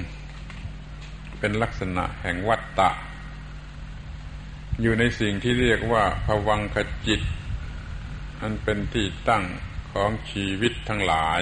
[1.39, 2.89] เป็นลักษณะแห่งวัตตะ
[4.81, 7.21] อยู่ในสิ่งที่เรียกว่าภวังคจิต
[8.41, 9.43] อันเป็นที่ตั้ง
[9.91, 11.41] ของชีวิตทั้งหลาย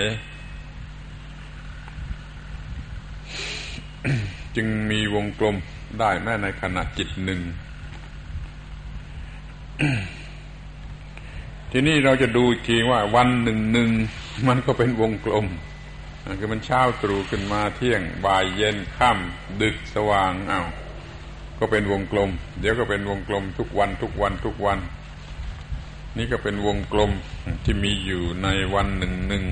[4.56, 5.56] จึงมีวงกลม
[6.00, 7.42] ได้แม้ในขณะจิตหนึ่ง
[11.72, 13.90] ทีนี้เราจะดูอีกทีว่าวันหนึ่งหนึ่ง
[14.48, 15.46] มันก็เป็นวงกลม
[16.40, 20.68] คือมันเช้าตรู่ขึ้นมาเที่ยงบ่ายเย็นค่ำดึกสว่างอา้าว
[21.60, 22.30] ก็เป็นวงกลม
[22.60, 24.80] เดี๋ยวก็เป็นวงกลมทุกวันทุกวันทุกวัน
[26.18, 27.12] นี่ก็เป็นวงกลม
[27.64, 29.46] ที่มีอยู่ในวันหนึ่งหนึ่ง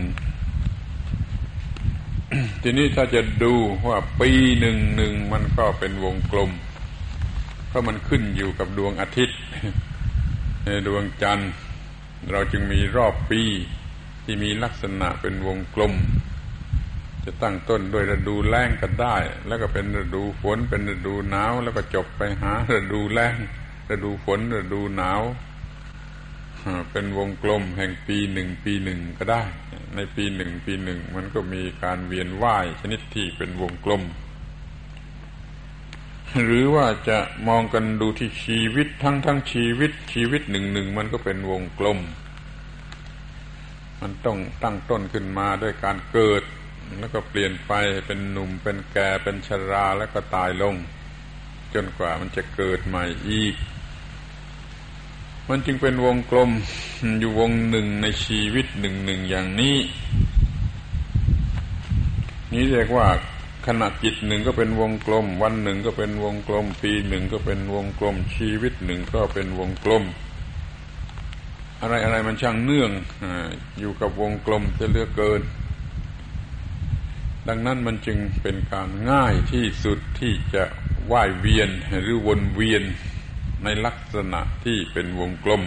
[2.62, 3.54] ทีนี้ถ้าจะดู
[3.88, 6.52] ว่าปีหนึ่งหนึ่งมันก็เป็นวงกลม
[7.68, 9.38] เพราะมันขึ้นอยู่กับดวงอาทิตย์
[10.64, 11.52] ในดวงจันทร์
[12.32, 13.42] เราจึงมีรอบปี
[14.24, 15.94] ที่มีลักษณะเป็นวงกลม
[17.24, 23.36] จะตั้งต้นด้วยฤดูแล้งก็ได้ แล้วก็เป็นฤดูฝนเป็นฤดูหนาว แล้วก็จบไปหาฤดูแล้ง
[23.90, 25.22] ฤดูฝนฤดูหนาว
[26.92, 29.44] เป็นวงกลมแห่งปีหนึ่งปีหนึ่งก็ได้
[29.96, 34.04] ในปีหนึ่งปีหนึ่งมันก็มีการเวียนว่ายชนิดที่เป็นวงกลม
[36.44, 42.00] หรือว่าจะมองกันดูที่ชีวิตทั้งทั้งชีวิตชีวิตหนึ่งหนึ่งมันก็เป็นวงกลม
[44.02, 46.44] มันต้องตั้งต้นขึ้นมาด้วยการเกิด
[47.00, 47.72] แล้วก็เปลี่ยนไป
[48.08, 50.76] เป็นหนุ่มเป็นแก่เป็นชราแล้วก็ตายลง
[51.74, 53.56] จนกว่ามันจะเกิดใหม่อีก
[55.50, 56.52] มันจึงเป็นวงกลม
[57.20, 59.78] อยู่วงหนึ่งในชีวิตหนึ่งหนึ่งอย่างนี้
[62.54, 63.08] นี้เรียกว่า
[63.68, 70.04] ขณะจิตหนึ่งก็เป็นวงกลม วันหนึ่งก็เป็นวงกลม ปีหนึ่งก็เป็นวงกลม ชีวิตหนึ่งก็เป็นวงกลม
[71.82, 72.92] อะไรอะไรมันช่างเนื่อง
[73.24, 73.26] อ
[73.80, 75.42] อยู่กับวงกลมจะเลือกเกิน
[77.48, 80.64] ดังนั้นมันจึงเป็นการง่ายที่สุดที่จะ
[81.12, 81.70] ว่ายเวียน
[82.02, 82.84] หรือวนเวียน
[83.64, 85.64] ในลักษณะที่เป็นวงกลม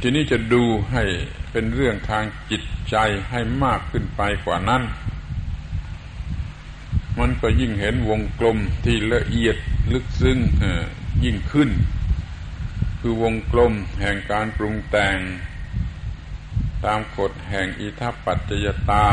[0.00, 1.04] ทีนี้จะดูให้
[1.52, 2.96] เป็นเรื่องทางจิตใจ
[3.30, 4.82] ให้มากขึ้นไปกว่านั้น
[7.18, 9.56] มันก็ยิ่งเห็นวงกลมที่ละเอียด
[9.92, 10.38] ลึกซึ้ง
[11.24, 11.70] ยิ่งขึ้น
[13.00, 15.18] คือวงกลมแห่งการปรุงแต่ง
[16.84, 19.06] ตามกฎแห่งอิทัปปัจจยตา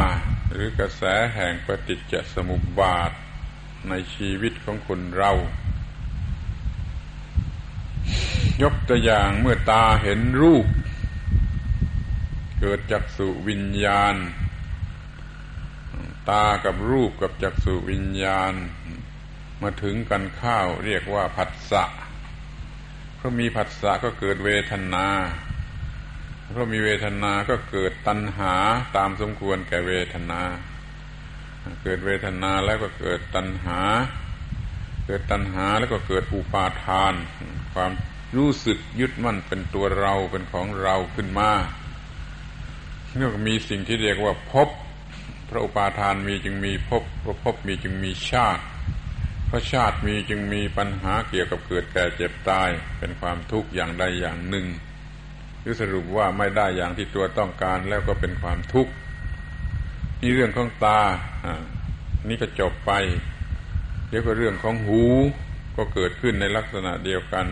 [0.52, 1.04] หรือกระแส
[1.36, 3.12] แห่งปฏิจจสมุปบาท
[3.88, 5.32] ในชีวิตของคนเรา
[8.62, 10.66] ยกตัวอย่างเมื่อตาเห็นรูป
[12.60, 14.16] เกิดจากสุวิญญาณ
[16.30, 18.54] ตากับรูปกับจักษุวิญญาณ
[19.62, 21.84] มาถึงกันข้าวเรียกว่าผัสสะ
[23.16, 25.08] เพราะมีผัสสะก็เกิดเวทนา
[26.52, 28.54] เพราะมีเวทนาก็เกิดตัณหา
[28.96, 30.42] ตามสมควรแก่เวทนา
[31.84, 33.82] เกิดเวทนาแล้วก็เกิดตัณหา
[35.06, 37.14] เกิดตัณหาแล้วก็เกิดอุปาทาน
[37.74, 37.92] ความ
[38.38, 41.52] รู้สึกยึดมั่นเป็นตัวเราเป็นของเราขึ้นมา
[43.16, 44.70] เนื่องมีสิ่งที่เรียกว่าพบ
[45.50, 48.64] พระอุปาทานมีจึงมีพบพระพบมีจึงมีชาติ
[49.50, 54.68] พระชาติมีจึงมีปัญหาเกี่ยวกับเกิดแก่เจ็บตาย เป็นความทุกข์อย่างใดอย่างหนึ่ง
[55.62, 58.92] หรือสรุปว่าไม่ได้อย่างที่ตัวต้องการแล้วก็เป็นความทุกข์
[60.22, 61.02] นี่เรื่องของตา
[61.46, 61.64] อ่า
[62.30, 62.92] นี่ก็จบไป
[64.08, 65.04] เดี๋ยวก็เรื่องของหู
[65.76, 67.46] ก็เกิดขึ้นในลักษณะเดียวกัน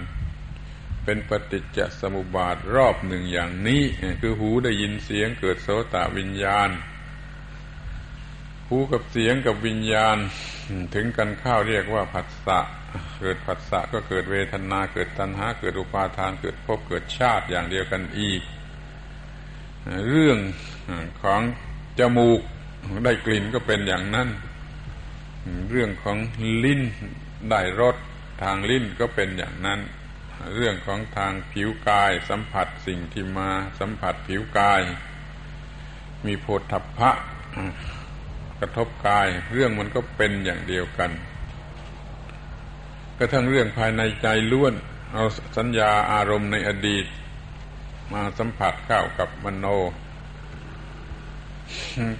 [1.03, 3.81] เป็นปฏิจจสมุปบาทรอบหนึ่งอย่างนี้
[4.21, 6.69] คือหูได้ยินเสียงเกิดโสตวิญญาณ
[8.67, 10.17] หูกับเสียงกับวิญญาณ
[10.95, 12.59] ถึงกันข้าวเรียกว่าผัสสะ
[13.19, 18.41] เกิดผัสสะก็เกิดเวทนา เกิดตัณหา เกิดอุปาทาน เกิดภพเกิดชาติอย่างเดียวกันอีก
[20.09, 20.37] เรื่อง
[21.21, 21.41] ของ
[21.99, 22.41] จมูก
[23.05, 24.29] ได้กลิ่นก็เป็นอย่างนั้น
[25.71, 26.17] เรื่องของ
[26.63, 26.81] ลิ้น
[27.49, 27.95] ได้รส
[28.41, 29.79] ทางลิ้นก็เป็นอย่างนั้น
[30.55, 34.81] เรื่องของทางผิวกาย สัมผัสสิ่งที่มาสัมผัสผิวกาย
[36.25, 37.11] มีโพธัพพะ
[38.59, 41.11] กระทบกาย เรื่องมันก็เป็นอย่างเดียวกัน
[43.17, 44.73] กระทั่งเรื่องภายในใจล้วน
[45.13, 45.23] เอา
[45.57, 47.05] สัญญาอารมณ์ในอดีต
[48.13, 49.65] มาสัมผัสเข้ากับมโน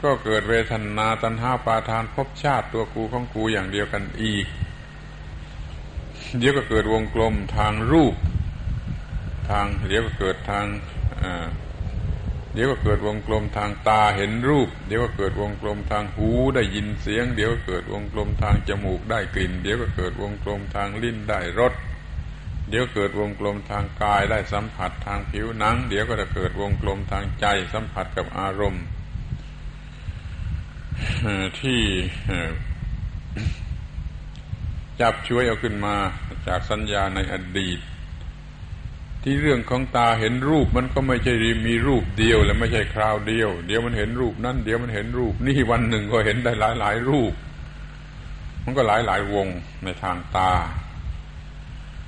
[0.04, 4.46] ก็เกิดเวทนาตัณหาปาทานพบชาติตัวกูของกูอย่างเดียวกันอีก
[6.38, 8.16] เดี๋ยวก็เกิดวงกลมทางรูป
[9.50, 10.66] ทางเดี๋ยวก็เกิดทาง
[12.54, 21.74] เดี๋ยวก็เกิดวงกลมทางตาเห็นรูป เดี๋ยวก็เกิดวงกลมทางหูได้ยินเสียง เดี๋ยวก็เกิดวงกลมทางจมูกได้กลิ่น เดี๋ยวก็เกิดวงกลมทางลิ้นได้รส
[22.70, 28.84] เดี๋ยวเกิดวงกลมทางกายได้สัมผัสทางผิวหนัง เดี๋ยวก็จะเกิดวงกลมทางใจสัมผัสกับอารมณ์
[31.60, 31.80] ที่
[35.02, 35.96] จับช่วยเอาขึ้นมา
[36.48, 37.80] จากสัญญาในอดีต
[39.24, 41.34] ที่เรื่องของตาเห็นรูปมันก็ไม่ใช่
[41.68, 47.34] มีรูปเดียวและไม่ใช่คราวเดียว เดี๋ยวมันเห็นรูปนั่นเดี๋ยวมันเห็นรูป นี่วันหนึ่งก็เห็นได้หลายหลายรูป
[48.64, 49.48] มันก็หลายหลายวง
[49.84, 50.52] ในทางตา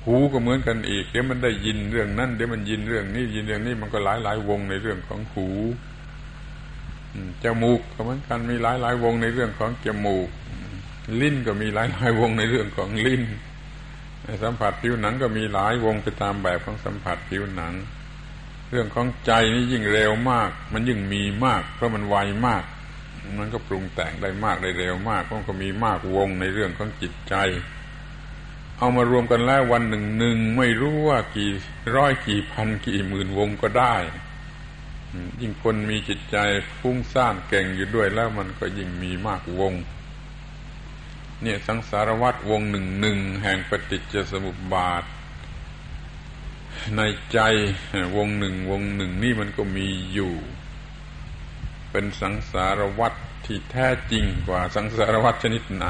[0.04, 5.48] หูก็เหมือนกันอีก เดี๋ยวมันได้ยินเรื่องนั้นเดี๋ยวมันยินเรื่องนี้ยินเรื่องนี้มันก็หลายหลายวงในเรื่องของหู
[7.44, 10.28] จมูกก็เหมือนกันมีหลายหลายวงในเรื่องของจมูก
[11.20, 13.22] ลิ้นก็มีหลายหลายวงในเรื่องของลิ้น
[14.42, 17.74] สัมผัสผิวหนังก็มีหลายวงไปตามแบบของสัมผัสผิวหนัง
[18.70, 22.64] เรื่องของใจนี่ยิ่งเร็วมาก มันยิ่งมีมาก เพราะมันไวมาก
[23.38, 27.34] มันก็ปรุงแต่งได้มากได้เร็วมากมันก็มีมากวงในเรื่องของจิตใจ
[28.76, 31.50] เอามารวมกันแล้ววันหนึ่งหนึ่งไม่รู้ว่ากี่
[31.96, 33.94] ร้อยกี่พันกี่หมื่นวงก็ได้
[35.40, 36.36] ยิ่งคนมีจิตใจ
[36.80, 39.74] ฟุ้งซ่านเก่งอยู่ด้วยแล้วมันก็ยิ่งมีมากวง
[41.42, 45.04] เนี่ยสังสารวัตรวงหนึ่งหนึ่งแห่งปฏิจจสมุปบาท
[46.96, 47.00] ใน
[47.32, 47.38] ใจ
[48.16, 50.34] วงหนึ่งวงหนึ่งนี่มันก็มีอยู่
[51.90, 55.84] เป็นสังสารวัตรที่แท้จริงกว่าสังสารวัตรชนิดไหน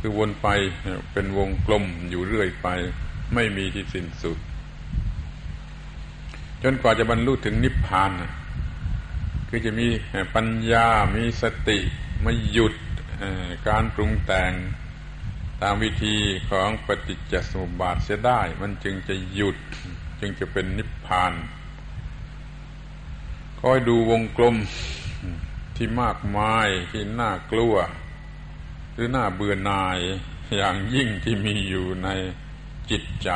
[0.00, 0.48] คือวนไป
[1.12, 2.68] เป็นวงกลมอยู่เรื่อยไป
[3.34, 4.38] ไม่มีที่สิ้นสุด
[6.66, 8.10] จนกว่าจะบรรลุถึงนิพพาน
[9.48, 9.88] คือจะมี
[10.34, 11.78] ปัญญา มีสติ
[12.24, 12.74] มาหยุด
[13.68, 14.52] การปรุงแต่ง
[15.62, 16.16] ตามวิธี
[16.50, 19.56] ของปฏิจจสมุปบาทเสียได้ มันจึงจะหยุด
[20.20, 21.32] จึงจะเป็นนิพพาน
[23.60, 24.56] คอยดูวงกลม
[25.76, 27.74] ที่มากมายที่น่ากลัว
[28.92, 29.98] หรือน่าเบื่อหน่าย
[30.56, 32.08] อย่างยิ่งที่มีอยู่ใน
[32.90, 33.30] จิตใจ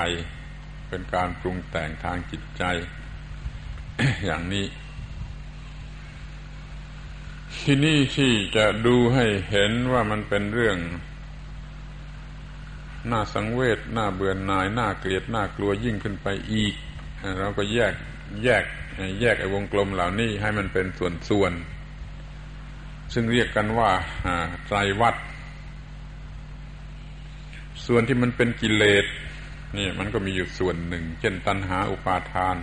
[0.89, 2.65] เป็นการปรุงแต่งทางจิตใจ
[4.25, 4.67] อย่างนี้
[7.63, 10.79] ที่นี่ที่จะดูให้เห็นว่ามันเป็นเรื่อง
[13.11, 16.75] น่าสังเวชน่าเบื่อหน่ายน่าเกลียดน่ากลัวยิ่งขึ้นไปอีก
[17.39, 17.95] เราก็แยก
[18.45, 18.65] แยก
[19.21, 20.87] แยกไอ้วงกลมเหล่านี้ให้มันเป็น
[21.29, 23.91] ส่วนๆ ซึ่งเรียกกันว่า
[24.67, 25.15] ไตรวัต
[27.87, 29.05] ส่วนที่มันเป็นกิเลส
[29.77, 32.57] นี่มันก็มีอยู่ส่วนหนึ่ง เช่นตัณหาอุปาทาน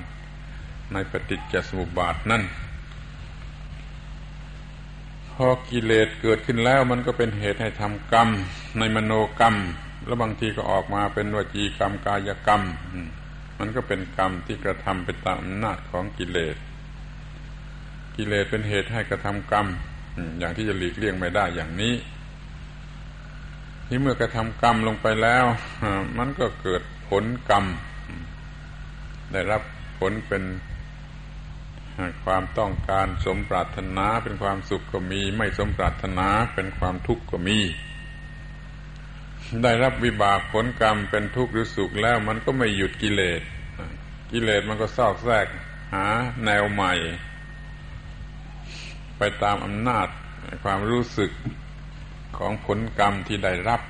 [0.93, 2.43] ในปฏิจจสมุปบาทนั่น
[5.31, 8.29] พอกิเลสเกิดขึ้นแล้วมันก็เป็นเหตุให้ทำกรรม
[8.79, 9.55] ในมโนกรรม
[10.05, 12.61] แล้วบางทีก็ออกมาเป็นวจีกรรมกายกรรม
[13.59, 16.55] มันก็เป็นกรรมที่กระทำไปตามอำนาจของกิเลส
[18.15, 19.67] กิเลสเป็นเหตุให้กระทำกรรม
[20.39, 21.93] อย่างที่จะหลีกเลี่ยงไม่ได้อย่างนี้
[23.88, 25.45] ที่เมื่อกระทำกรรมลงไปแล้ว
[26.17, 27.65] มันก็เกิดผลกรรม
[29.31, 29.61] ได้รับ
[29.99, 30.43] ผลเป็น
[32.26, 37.60] ความต้องการสมปรารถนาเป็นความสุขก็มี ไม่สมปรารถนาเป็นความทุกข์ก็มี
[39.64, 43.41] ได้รับวิบากผลกรรมเป็นทุกข์หรือสุขแล้วมันก็ไม่หยุดกิเลส
[44.32, 45.48] กิเลสมันก็ซอกแซก
[45.93, 46.06] หา
[46.46, 46.93] แนวใหม่
[49.18, 50.08] ไปตามอำนาจ
[50.64, 51.32] ความรู้สึก
[52.38, 53.82] ของผลกรรมที่ได้รับ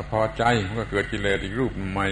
[0.00, 2.06] ถ้าพอใจมันก็เกิดกิเลสอีกรูปใหม่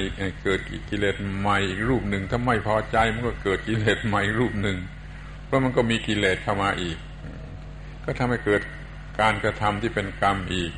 [0.44, 0.60] เกิด
[0.90, 4.78] กิเลสใหม่อีกรูปหนึ่งถ้าไม่พอใจมันก็เกิดกิเลสใหม่รูปหนึ่ง
[5.46, 6.96] เพราะมันก็มีกิเลสเข้ามาอีก
[8.04, 8.60] ก็ทำให้เกิด
[9.20, 10.72] การกระทำที่เป็นกรรมอีก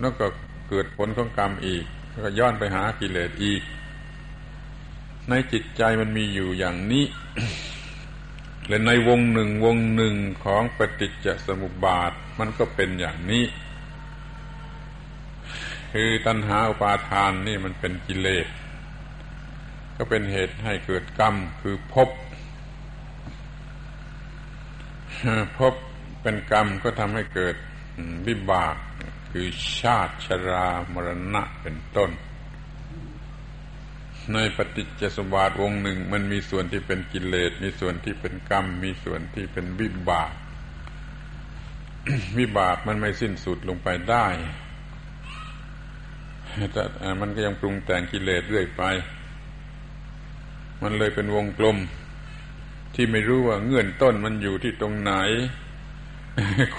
[0.00, 0.26] แล้วก็
[0.68, 3.62] เกิดผลของกรรมอีกแล้วก็ย้อนไปหากิเลสอีก
[5.28, 7.04] ในจิตใจมันมีอยู่อย่างนี้
[8.68, 10.14] และในวงหนึ่งวงหนึ่ง
[10.44, 13.44] ของปฏิจจสมุปบาทมันก็เป็นอย่างนี้
[15.92, 18.46] คือตัณหาอุปาทานนี่มันเป็นกิเลส
[19.96, 22.10] ก็เป็นเหตุให้เกิดกรรมคือภพ
[25.58, 25.74] ภพ
[26.22, 27.56] เป็นกรรมก็ทำให้เกิด
[28.26, 28.76] วิบาก
[29.30, 29.46] คือ
[29.80, 32.10] ชาติชรามรณะเป็นต้น
[34.32, 40.32] ในปฏิจจสมบาทวงหนึ่ง มันมีส่วนที่เป็นกิเลส มีส่วนที่เป็นกรรม มีส่วนที่เป็นวิบาก
[42.38, 44.26] วิบากมันไม่สิ้นสุดลงไปได้
[46.72, 46.82] แต่
[47.20, 48.82] มันก็ยังปรุงแต่งกิเลสเรื่อยไป
[50.82, 51.78] มันเลยเป็นวงกลม
[52.94, 55.12] ที่ไม่รู้ว่าเงื่อนต้นมันอยู่ที่ตรงไหน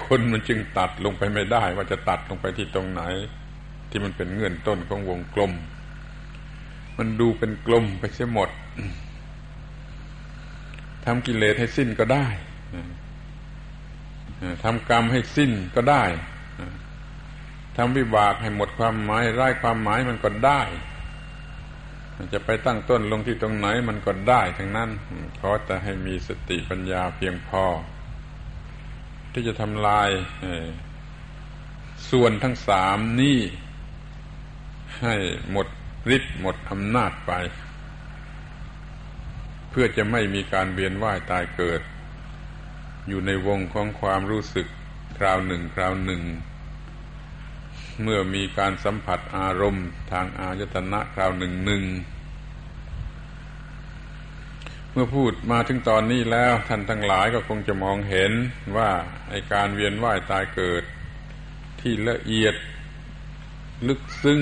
[0.03, 3.01] คนมันจึงตัดลงไปไม่ได้ ว่าจะตัดลงไปที่ตรงไหน
[3.89, 5.51] ที่มันเป็นเงื่อนต้นของวงกลม
[6.97, 8.49] มันดูเป็นกลมไปเสียหมด
[11.05, 12.25] ทำกิเลสให้สิ้นก็ได้
[14.63, 16.03] ทำกรรมให้สิ้นก็ได้
[17.77, 20.61] ทำวิบากให้หมดความหมายไร้ความหมายมันก็ได้
[22.17, 24.89] มันจะไปตั้งต้นลงที่ตรงไหนมันก็ได้ทั้งนั้น
[25.39, 27.65] ขอแต่ให้มีสติปัญญาเพียงพอ
[29.33, 30.09] ที่จะทำลาย
[32.11, 33.39] ส่วนทั้งสามนี้
[35.01, 35.15] ให้
[35.51, 35.67] หมด
[36.15, 37.31] ฤทธิ์หมดอำนาจไป
[39.69, 41.81] เพื่อจะไม่มีการเวียนว่ายตายเกิด
[43.07, 44.67] อยู่ในวงของความรู้สึก
[45.17, 46.21] คราวหนึ่งคราวหนึ่ง
[48.01, 51.83] เมื่อมีการสัมผัสอารมณ์ทางอายตนะคราวหนึ่งหนึ่ง
[54.91, 58.31] เมื่อพูดมาถึงตอนนี้แล้วท่านทั้งหลายก็คงจะมองเห็น
[58.77, 58.91] ว่า
[59.29, 60.83] ไอการเวียนว่ายตายเกิด
[61.81, 62.55] ที่ละเอียด
[63.87, 64.41] ลึกซึ้ง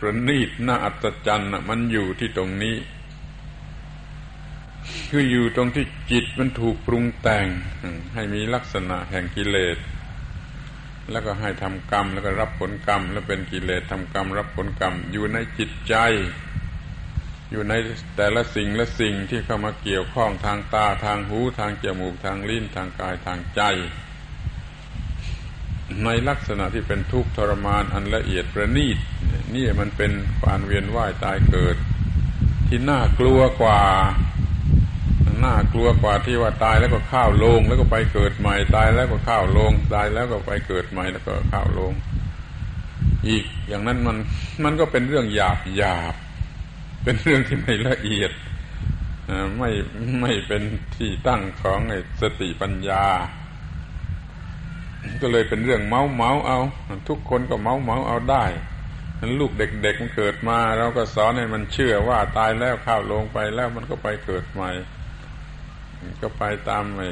[0.00, 2.76] ประณีตน่าอัศจรรย์มันอยู่ที่ตรงนี้
[5.10, 7.46] คืออยู่ตรงที่จิตมันถูกปรุงแต่ง
[8.14, 9.76] ให้มีลักษณะแห่งกิเลส
[11.10, 15.94] แล้วก็ให้ทำกรรม แล้วก็รับผลกรรม แล้วเป็นกิเลสทำกรรม รับผลกรรม อยู่ในจิตใจ
[17.50, 17.74] อยู่ใน
[18.16, 23.62] แต่ละสิ่งและสิ่งที่เข้ามาเกี่ยวข้องทางตาทางหูทางจมูกทางลิ้นทางกายทางใจ
[26.04, 28.98] ในลักษณะที่เป็นทุกข์ทรมานอันละเอียดประณีต
[29.54, 31.76] นี่มันเป็นความเวียนว่ายตายเกิด
[32.68, 33.82] ที่น่ากลัวกว่า
[35.42, 41.92] น่ากลัวกว่าที่ว่าตายแล้วก็ข้าวลง แล้วก็ไปเกิดใหม่ ตายแล้วก็ข้าวลง ตายแล้วก็ไปเกิดใหม่แล้วก็ข้าวลง
[43.28, 44.16] อีกอย่างนั้นมัน
[44.64, 46.14] มันก็เป็นเรื่องหยาบหยาบ
[47.04, 48.32] เป็นเรื่องที่ไม่ละเอียด
[49.58, 49.70] ไม่
[50.20, 50.62] ไม่เป็น
[50.96, 51.80] ที่ตั้งของ
[52.20, 53.06] สติปัญญา
[55.22, 56.58] ก็เลยเป็นเรื่องเมาเมาเอา
[57.08, 58.44] ทุกคนก็เมาเมาเอาได้
[59.20, 64.70] นั้นลูกเด็กๆมันเกิดมา เราก็สอนให้มันเชื่อว่าตายแล้วข้าวลงไปแล้วมันก็ไปเกิดใหม่
[66.20, 67.10] ก็ไปตามไอ้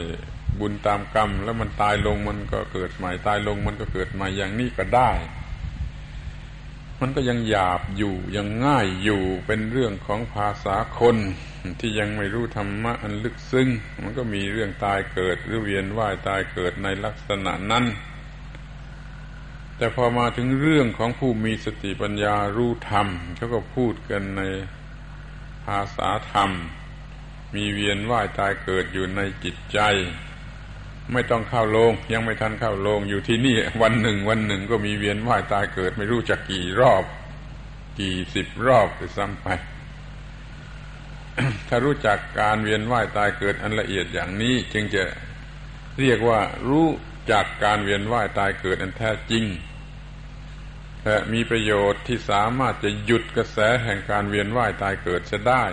[0.59, 5.11] บุญตามกรรม แล้วมันตายลงมันก็เกิดใหม่ตายลงมันก็เกิดใหม่อย่างนี้ก็ได้
[7.01, 11.17] มันก็ยังหยาบอยู่ยังง่ายอยู่เป็นเรื่องของภาษาคน
[11.81, 13.69] ที่ยังไม่รู้ธรรมะอันลึกซึ้ง
[14.03, 17.85] มันก็มีเรื่องตายเกิดหรือเวียนว่ายตายเกิดในลักษณะนั้น
[19.77, 24.43] แต่พอมาถึงเรื่องของผู้มีสติปัญญารู้ธรรมเขาก็พูดกันใน
[25.65, 26.51] ภาษาธรรม
[27.55, 29.81] มีเวียนว่ายตายเกิดอยู่ในจิตใจ
[31.13, 37.05] ไม่ต้องเข้าโรงยังไม่ทันเข้าโรงอยู่ที่นี่วันหนึ่งวันหนึ่งก็มีเวียนว่ายตายเกิด ไม่รู้จักกี่รอบ
[37.99, 39.49] กี่สิบรอบไปซ้ำไป
[41.69, 45.05] ถ้ารู้จักการเวียนว่ายตายเกิดอันละเอียดอย่างนี้ จึงจะ
[46.01, 46.89] เรียกว่ารู้
[47.33, 49.45] จักการเวียนว่ายตายเกิดอันแท้จริง
[51.05, 55.65] และมีประโยชน์ที่สามารถจะหยุดกระแสแห่งการเวียนว่ายตายเกิดจะได้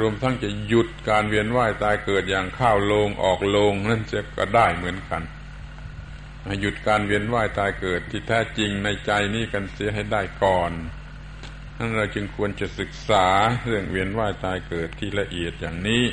[0.00, 5.22] รวมทั้งจะหยุดการเวียนว่ายตายเกิดอย่างข้าวลงออกลงนั่นจะก็ได้เหมือนกัน
[6.60, 10.72] หยุดการเวียนว่ายตายเกิดที่แท้จริงในใจนี้กันเสียให้ได้ก่อน
[11.76, 13.26] นั้นเราจึงควรจะศึกษา
[13.64, 16.04] เรื่องเวียนว่ายตายเกิดที่ละเอียดอย่างนี้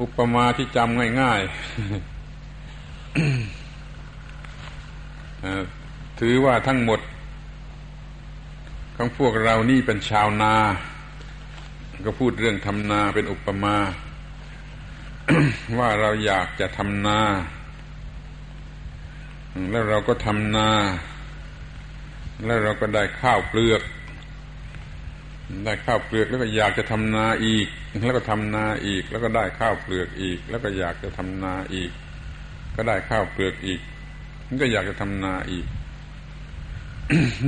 [0.00, 1.50] อุปมาที่จำง่ายๆ
[6.20, 7.00] ถือว่าทั้งหมด
[8.98, 10.54] ของพวกเรานี่เป็นชาวนา
[12.04, 13.76] ก็พูดเรื่องทำนาเป็นอุปมา
[15.78, 17.20] ว่าเราอยากจะทำนา
[19.70, 20.70] แล้วเราก็ทำนา
[22.44, 23.82] แล้วเราก็ได้ข้าวเปลือก
[25.64, 27.66] ได้ข้าวเปลือกแล้วก็อยากจะทำนาอีก
[28.02, 31.90] แล้วก็ทำนาอีก แล้วก็ได้ข้าวเปลือกอีก แล้วก็อยากจะทำนาอีก
[32.76, 33.80] ก็ได้ข้าวเปลือกอีก
[34.46, 35.66] มันก็อยากจะทำนาอีก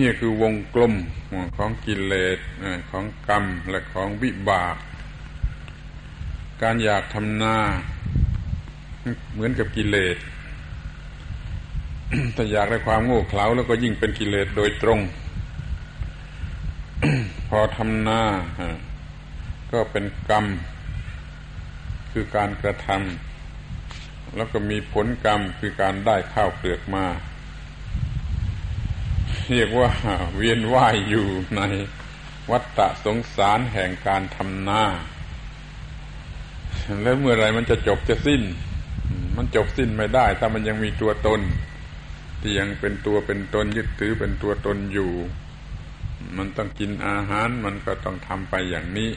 [0.01, 0.95] นี่คือวงกลม
[1.57, 2.39] ของกิเลส
[2.91, 4.77] ของกรรมและของวิบาก
[6.63, 7.57] การอยากทำนา
[9.33, 10.17] เหมือนกับกิเลส
[12.37, 15.01] ถ้าอยากได้ความโง่เขลาแล้วก็ยิ่งเป็นกิเลสโดยตรง
[17.49, 18.23] พอทำนา
[19.73, 20.45] ก็เป็นกรรม
[22.13, 27.07] คือการกระทำแล้วก็มีผลกรรมคือการได้ข้าวเปลือกมา
[29.51, 29.91] เรียกว่า
[30.37, 31.27] เวียนว่ายอยู่
[31.57, 31.61] ใน
[32.51, 34.85] วัฏฏะสงสารแห่งการทำนา
[37.03, 38.43] แล้วเมื่อไรมันจะจบจะสิ้น
[39.37, 41.41] มันจบสิ้นไม่ได้ ถ้ามันยังมีตัวตน
[42.41, 45.13] ที่ยังเป็นตัวเป็นตนยึดถือเป็นตัวตนอยู่
[46.37, 49.11] มันต้องกินอาหารมันก็ต้องทำไปอย่างนี้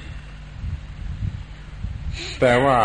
[2.40, 2.78] แต่ว่า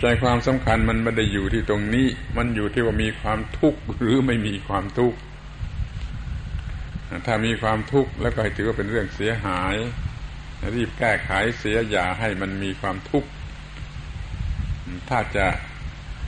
[0.00, 5.18] ใจความสำคัญมันไม่ได้อยู่ที่ตรงนี้ มันอยู่ที่ว่ามีความทุกข์หรือไม่มีความทุกข์
[7.26, 9.76] ถ้ามีความทุกข์แล้วก็ถือว่าเป็นเรื่องเสียหาย
[10.74, 13.30] รีบแก้ไขเสียอย่าให้มันมีความทุกข์
[15.08, 15.46] ถ้าจะ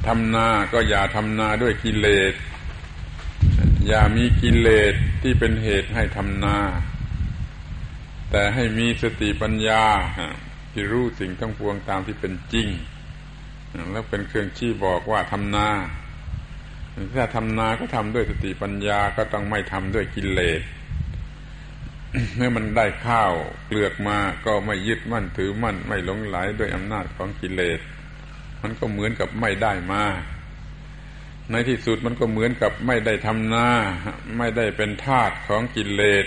[0.06, 2.34] ทำนาก็อย่าทำนาด้วยกิเลส
[3.88, 6.58] อย่ามีกิเลสที่เป็นเหตุให้ทำนา
[8.30, 9.84] แต่ให้มีสติปัญญา
[10.72, 12.68] ที่รู้สิ่งทั้งปวงตามที่เป็นจริง
[13.92, 15.68] แล้วเป็นเครื่องชี้บอกว่าทำนา
[17.16, 20.62] ถ้าทำนาก็ทำด้วยสติปัญญาก็ต้องไม่ทำด้วยกิเลส
[22.36, 23.32] เมื่อมันได้ข้าว
[23.66, 27.80] เปลือกมาก็ไม่ยึดมั่นถือมั่น ไม่หลงไหลด้วยอำนาจของกิเลส
[28.62, 30.04] มันก็เหมือนกับไม่ได้มา
[31.50, 33.68] ในที่สุดมันก็เหมือนกับไม่ได้ทำนา
[34.38, 36.26] ไม่ได้เป็นทาสของกิเลส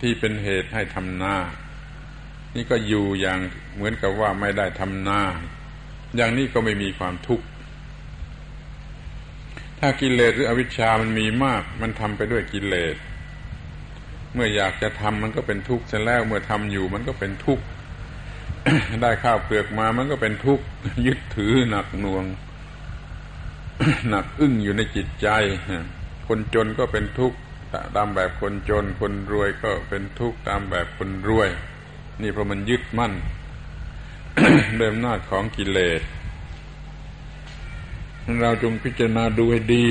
[0.00, 1.36] ที่เป็นเหตุให้ทำนา
[2.54, 3.38] นี่ก็อยู่อย่าง
[3.74, 5.20] เหมือนกับว่าไม่ได้ทำนา
[6.16, 7.44] อย่างนี้ก็ไม่มีความทุกข์
[9.86, 12.96] ถ้ากิเลสหรืออวิชชามันมีมาก มันทำไปด้วยกิเลส
[14.34, 17.64] เมื่ออยากจะทำมันก็เป็นทุกข์เสร็จแล้วเมื่อทำอยู่มันก็เป็นทุกข์
[19.02, 20.64] ได้ข้าวเปลือกมามันก็เป็นทุกข์
[21.06, 22.24] ยึดถือหนักหน่วง
[24.08, 25.28] หนักอึ้งอยู่ในจิตใจ
[26.26, 27.36] คนจนก็เป็นทุกข์
[27.96, 31.48] ตามแบบคนจน คนรวยก็เป็นทุกข์ตามแบบคนรวย
[32.22, 33.12] นี่เพราะมันยึดมั่น
[34.78, 36.02] เดิมหน้าของกิเลส
[38.42, 39.86] เราจงพิจารณาดูให้ดี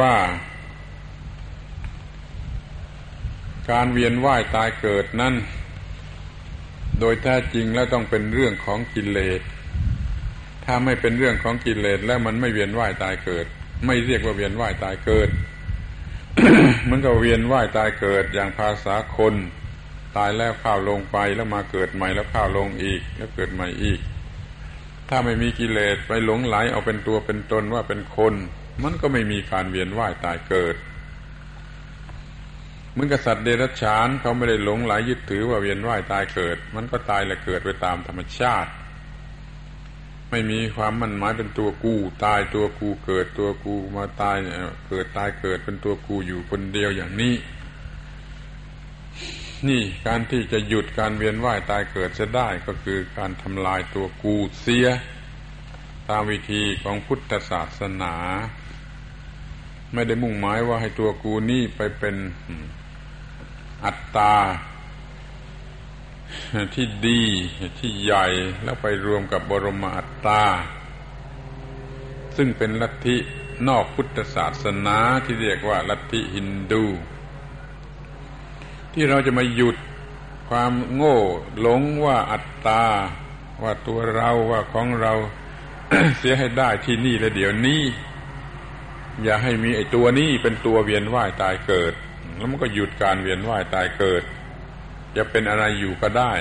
[0.00, 0.14] ว่า
[3.70, 5.34] การเวียนว่ายตายเกิดนั้น
[7.00, 9.40] โดยแท้จริงแล้วต้องเป็นเรื่องของกิเลส
[10.64, 13.46] ถ้าไม่เป็นเรื่องของกิเลสแล้วมันไม่เวียนว่ายตายเกิด
[13.86, 15.28] ไม่เรียกว่าเวียนว่ายตายเกิด
[16.90, 19.34] มันก็เวียนว่ายตายเกิดอย่างภาษาคน
[20.16, 24.00] ตายแล้วข้าวลงไปแล้วมาเกิดใหม่แล้วข้าวลงอีก แล้วเกิดใหม่อีก
[25.10, 28.34] ถ้าไม่มีกิเลสไปหลงไหลเอาเป็นตัวเป็นตนว่าเป็นคน
[28.82, 30.76] มันก็ไม่มีการเวียนว่ายตายเกิด
[32.90, 38.70] เหมือนกับสัตว์เดรัจฉานเขาไม่ได้หลงไหลยึดถือว่าเวียนว่ายตายเกิด มันก็ตายและเกิดไปตามธรรมชาติ
[40.30, 41.94] ไม่มีความมั่นหมายเป็นตัวกู
[42.24, 44.36] ตายตัวกูเกิดตัวกูมาตาย
[44.88, 47.34] เกิดตายเกิดเป็นตัวกูอยู่คนเดียวอย่างนี้
[49.68, 54.86] นี่การที่จะหยุดการเวียนว่ายตายเกิดจะได้ก็คือการทำลายตัวกูเสีย
[56.08, 58.14] ตามวิธีของพุทธศาสนา
[59.94, 62.16] ไม่ได้มุ่งหมายว่าให้ตัวกูนี่ไปเป็น
[63.84, 64.34] อัตตา
[66.74, 67.22] ที่ดี
[67.78, 68.26] ที่ใหญ่
[68.64, 70.42] แล้วไปรวมกับบรมอัตตา
[72.36, 73.16] ซึ่งเป็นลัทธิ
[73.68, 76.84] นอกพุทธศาสนาที่เรียกว่าลัทธิฮินดู
[78.94, 79.76] ที่เราจะมาหยุด
[80.48, 81.18] ความโง่
[81.60, 82.84] หลงว่าอัตตา
[83.62, 85.12] ว่าตัวเราว่าของเรา
[86.18, 87.82] เสียให้ได้ที่นี่และเดี๋ยวนี้
[89.22, 91.92] อย่าให้มีไอ้ตัวนี้เป็นตัวเวียนว่ายตายเกิด
[92.36, 94.22] แล้วมันก็หยุดการเวียนว่ายตายเกิด
[95.16, 96.32] จะเป็นอะไรอยู่ก็ได้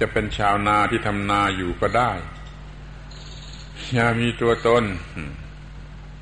[0.00, 2.12] จะเป็นชาวนาที่ทำนาอยู่ก็ได้
[3.92, 4.84] อย่ามีตัวตน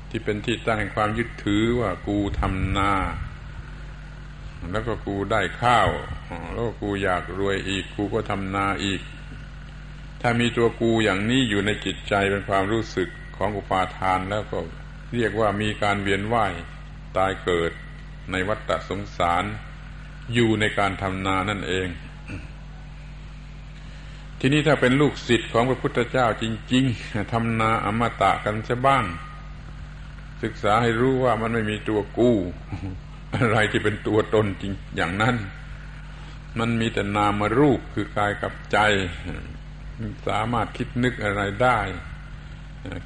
[0.09, 2.93] ที่เป็นที่ตั้งแห่งความยึดถือว่ากูทำนา
[4.71, 5.89] แล้วก็กูได้ข้าว
[6.53, 9.01] แล้วก,กูอยากรวยอีก กูก็ทำนาอีก
[10.21, 14.59] ถ้ามีตัวกูอย่างนี้อยู่ในจิตใจเป็นความรู้สึกของอุปาทานแล้วก็
[15.15, 16.53] เรียกว่ามีการเวียนว่าย
[17.17, 17.71] ตายเกิด
[18.31, 19.43] ในวัฏสงสาร
[20.33, 21.87] อยู่ในการทำนานั่นเอง
[24.39, 29.05] ทีนี้ถ้าเป็นลูกศิษย์ของพระพุทธเจ้าจริง ๆทำนาอมตะกันจะบ้าง
[30.43, 32.37] ศึกษาให้รู้ว่ามันไม่มีตัวกู้
[33.35, 35.35] อะไรที่เป็นตัวตนจริงอย่างนั้น
[36.59, 38.77] มันมีแต่นามารูปคือกายกับใจ
[40.27, 41.79] สามารถคิดนึกอะไรได้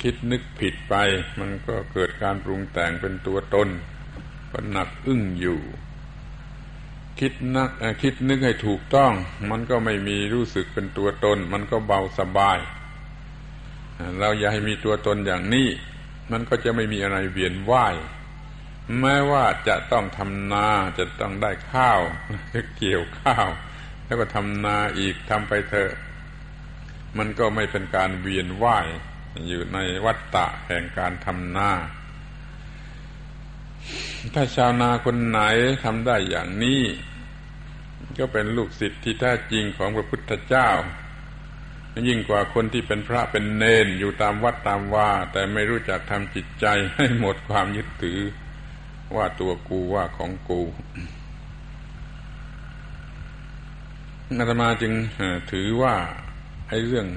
[0.03, 0.95] คิดนึกผิดไป
[1.39, 3.67] มันก็เกิดการปรุงแต่งเป็นตัวตน
[4.51, 5.59] ก็หนักอึ้งอยู่
[7.19, 7.69] คิดนัก
[8.01, 9.11] คิดนึกให้ถูกต้อง
[9.49, 12.59] มันก็ไม่มีรู้สึกเป็นตัวตน มันก็เบาสบาย
[14.19, 15.67] เราอย่าให้มีตัวตนอย่างนี้
[16.31, 17.95] มันก็จะไม่มีอะไรเวียนว่าย
[18.99, 20.67] แม้ว่าจะต้องทำนา
[20.99, 22.01] จะต้องได้ข้าว
[22.77, 23.47] เกี่ยวข้าว
[24.05, 25.91] แล้วก็ทำนาอีกทำไปเถอะ
[27.17, 28.87] มันก็ไม่เป็นการเวียนว่าย
[29.47, 31.71] อยู่ในวัฏฏะแห่งการทำนา
[34.33, 35.39] ถ้าชาวนาคนไหน
[35.83, 36.81] ทำได้อย่างนี้
[38.19, 40.69] ก็เป็นลูกศิษย์ที่แท้จริงของพระพุทธเจ้า
[42.07, 46.65] ยิ่งกว่าคนที่เป็นพระเป็นเนนอยู่ตามวัดตามว่า แต่ไม่รู้จักทำจิตใจ
[46.95, 48.19] ให้หมดความยึดถือ
[49.15, 50.61] ว่าตัวกูว่าของกู
[54.37, 54.93] อาตมาจึง
[55.51, 55.95] ถือว่า
[56.69, 57.07] ไอ้เรื่อง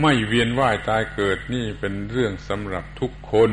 [0.00, 3.50] ไม่เวียนว่ายตายเกิดนี่เป็นเรื่องสำหรับทุกคน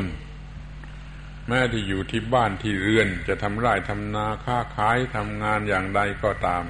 [1.48, 6.64] แม้ที่อยู่ที่บ้านที่เรือน จะทำไร่ทำนาค้าขายทำงานอย่างใดก็ตาม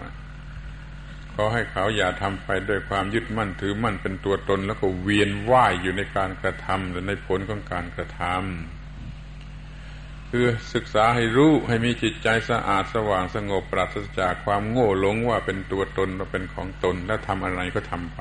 [1.35, 8.76] ขอให้เขาอย่าทำไปด้วยความยึดมั่นถือมั่นเป็นตัวตน แล้วก็เวียนว่ายอยู่ในการกระทำหรือในผลของการกระทำ
[10.39, 18.20] คือศึกษาให้รู้ให้มีจิตใจสะอาดสว่างสงบปราศจากความโง่หลงว่าเป็นตัวตนว่าเป็นของตน แล้วทำอะไรก็ทำไป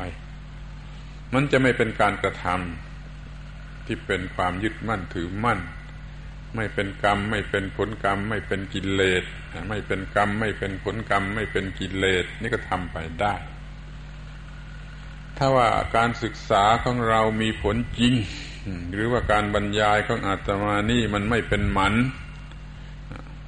[1.34, 5.60] มันจะไม่เป็นการกระทำที่เป็นความยึดมั่นถือมั่น
[6.56, 9.24] ไม่เป็นกรรม ไม่เป็นผลกรรม ไม่เป็นกิเลส
[9.70, 13.36] ไม่เป็นกรรม ไม่เป็นผลกรรม ไม่เป็นกิเลสนี่ก็ทำไปได้
[15.38, 18.14] ถ้าว่าการศึกษาของเรามีผลจริง
[18.94, 21.94] หรือว่าการบรรยายของอาตมานี่มันไม่เป็นหมัน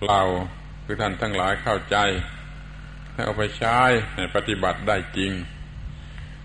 [0.07, 0.21] เรา
[0.83, 1.97] คือท่านทั้งหลายเข้าใจ
[3.13, 3.79] ให้เอาไปใช้
[4.35, 5.31] ปฏิบัติได้จริง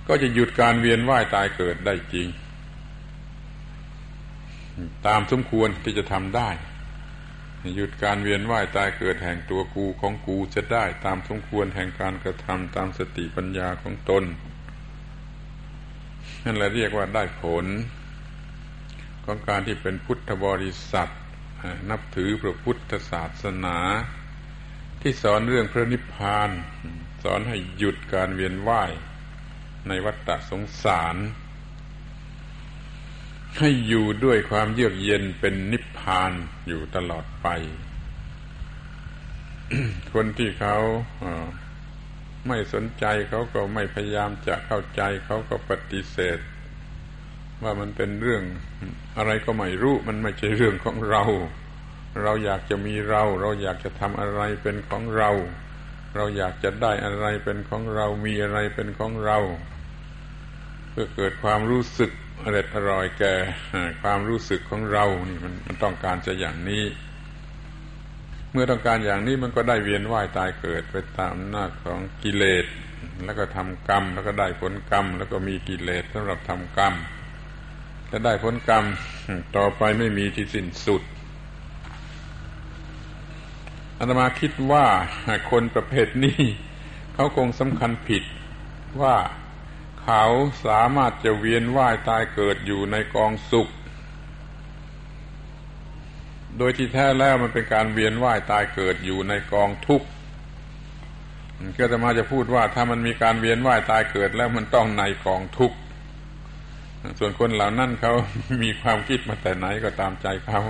[0.08, 2.26] ก็จะหยุดการเวียนว่ายตายเกิดได้จริง
[5.06, 6.50] ตามสมควรที่จะทำได้
[7.76, 14.24] หยุดการเวียนว่ายตายเกิดแห่งตัวกูของกูจะได้ ตามสมควรแห่งการกระทำตามสติปัญญาของตน
[16.44, 17.66] นั่นแหละเรียกว่าได้ผล
[19.24, 21.10] ของการที่เป็นพุทธบริษัท
[21.90, 23.78] นับถือพระพุทธศาสนา
[25.00, 26.50] ที่สอนเรื่องพระนิพพาน
[27.24, 28.92] สอนให้หยุดการเวียนว่าย
[29.88, 31.16] ในวัฏฏสงสาร
[33.58, 36.32] ให้อยู่ด้วยความเยือกเย็นเป็นนิพพาน
[36.68, 37.48] อยู่ตลอดไป
[40.12, 40.76] คนที่เขา
[42.48, 46.38] ไม่สนใจเขาก็ไม่พยายามจะเข้าใจเขาก็ปฏิเสธ
[47.62, 48.42] ว่ามันเป็นเรื่อง
[49.18, 51.22] อะไรก็ไม่รู้มันไม่ใช่เรื่องของเรา
[52.22, 55.30] เราอยากจะมีเรา เราอยากจะทำอะไรเป็นของเรา
[56.16, 59.38] เราอยากจะได้อะไรเป็นของเรา มีอะไรเป็นของเรา
[60.90, 62.10] เพื่อเกิดความรู้สึก
[62.44, 63.34] อร่อยอร่อยแก่
[64.02, 66.84] ความรู้สึกของเรานี่มันมันต้องการจะอย่างนี้
[68.52, 72.66] เมื่อต้องการอย่างนี้มันก็ได้เวียนว่ายตายเกิดไปตามอำนาของกิเลส
[73.24, 76.94] แล้วก็ทำกรรม แล้วก็ได้ผลกรรม แล้วก็มีกิเลสสำหรับทำกรรม
[78.14, 78.84] จะได้ผลกรรม
[79.56, 81.02] ต่อไปไม่มีที่สิ้นสุด
[83.98, 84.86] อาตมาคิดว่า
[85.50, 86.40] คนประเภทนี้
[87.14, 88.24] เขาคงสำคัญผิด
[89.00, 89.16] ว่า
[90.02, 90.24] เขา
[90.66, 93.68] สามารถจะเวียนว่ายตายเกิดอยู่ในกองสุข
[96.58, 100.06] โดยที่แท้แล้วมันเป็นการเวียนว่ายตายเกิดอยู่ในกองทุกข์
[101.78, 105.76] ก็จะมาจะพูดว่าถ้ามันมีการเวียนว่ายตายเกิดแล้วมันต้องในกองทุกข์
[107.18, 108.12] ส่วนคนเหล่านั้นเขา
[108.62, 110.60] มีความคิดมาแต่ไหนก็ตามใจเขา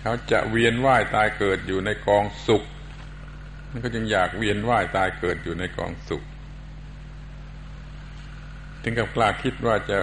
[0.00, 2.62] เขาจะเวียนว่ายตายเกิดอยู่ในกองสุข
[3.70, 6.22] มันก็จึงอยากเวียนว่ายตายเกิดอยู่ในกองสุข
[8.82, 9.98] ถึงกับกล้าคิดว่าจะ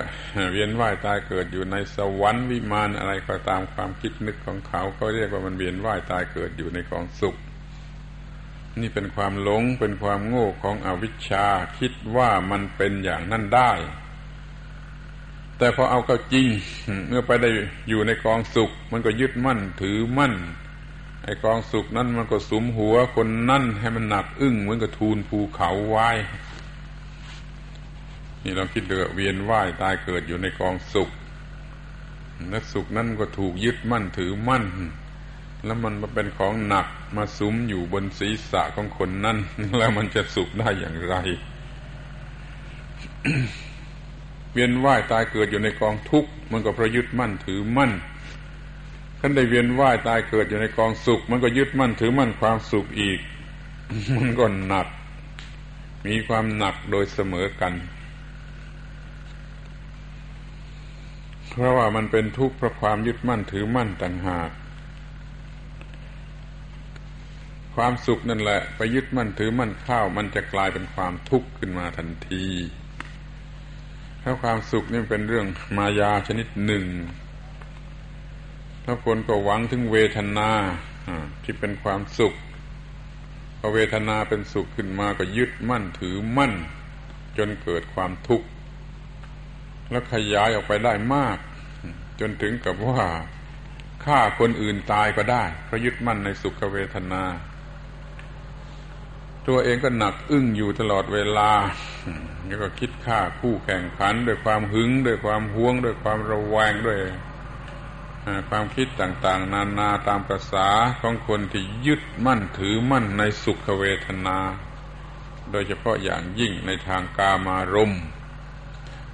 [0.52, 7.36] เวียนว่ายตายเกิดอยู่ในสวรรค์วิมานอะไรก็ตามความคิดนึกของเขาก็เรียกว่ามันเวียนว่ายตายเกิดอยู่ในกองสุข
[8.82, 11.48] นี่เป็นความหลงเป็นความโง่ของอวิชชา
[11.80, 13.72] คิดว่ามันเป็นอย่างนั้นได้
[15.64, 16.48] แต่พอเอาเข้าจริง
[17.08, 17.50] เมื่อไปได้
[17.90, 20.34] อยู่ในกองสุข มันก็ยึดมั่นถือมั่น
[21.24, 26.10] ไอ้กองสุขนั้นมันก็สุมหัวคนนั่นให้มันหนักอึ้งเหมือนกับทูลภูเขาไว้
[28.44, 31.10] นี่เราคิดเดือเวียนว่ายตายเกิดอยู่ในกองสุข
[32.50, 34.64] และสุขนั้นก็ถูกยึดมั่นถือมั่น
[35.66, 39.38] แล้วมันมาเป็นของหนักมาสุมอยู่บนศีรษะของคนนั้น
[39.78, 41.16] แล้วมันจะสุขได้อย่างไร
[44.54, 47.92] เวียนว่ายตายเกิดอยู่ในกองทุกข์มันก็เพระยึดมั่นถือมั่น
[49.20, 53.20] ท่านได้เวียนว่ายตายเกิดอยู่ในกองสุข มันก็ยึดมั่นถือมั่นความสุขอีก
[54.18, 54.88] มันก็หนัก
[56.06, 57.74] มีความหนักโดยเสมอกัน
[61.50, 64.52] เพราะว่ามันเป็นทุกข์เพราะความยึดมั่นถือมั่นต่างหาก
[67.76, 72.46] ความสุขนั่นแหละ ไปยึดมั่นถือมั่นเข้ามันจะกลายเป็นความทุกข์ขึ้นมาทันที
[74.26, 75.46] ถ้าความสุขนี่เป็นเรื่อง
[75.78, 76.86] มายาชนิดหนึ่ง
[78.86, 80.52] ถ้าคนก็หวังถึงเวทนา
[81.44, 82.34] ที่เป็นความสุข
[83.60, 86.54] พอเวทนาเป็นสุขขึ้นมาก็ยึดมั่นถือมั่น
[87.38, 88.48] จนเกิดความทุกข์
[89.92, 91.38] แล้วขยายออกไปได้มาก
[92.20, 93.04] จนถึงกับว่า
[94.06, 97.24] ฆ่าคนอื่นตายก็ได้เพราะยึดมั่นในสุขเวทนา
[99.48, 101.52] ตัวเองก็หนักอึ้งอยู่ตลอดเวลา
[102.46, 107.00] แล้วก็คิดฆ่าคู่แข่งขันด้วยความหึงด้วยความห่วง ด้วยความระแวงด้วย
[108.50, 110.70] ความคิดต่างๆ นานาตามประษา
[111.02, 114.40] ของคนที่ยึดมั่นถือมั่นในสุขเวทนา
[115.52, 118.04] โดยเฉพาะอย่างยิ่งในทางกามารมณ์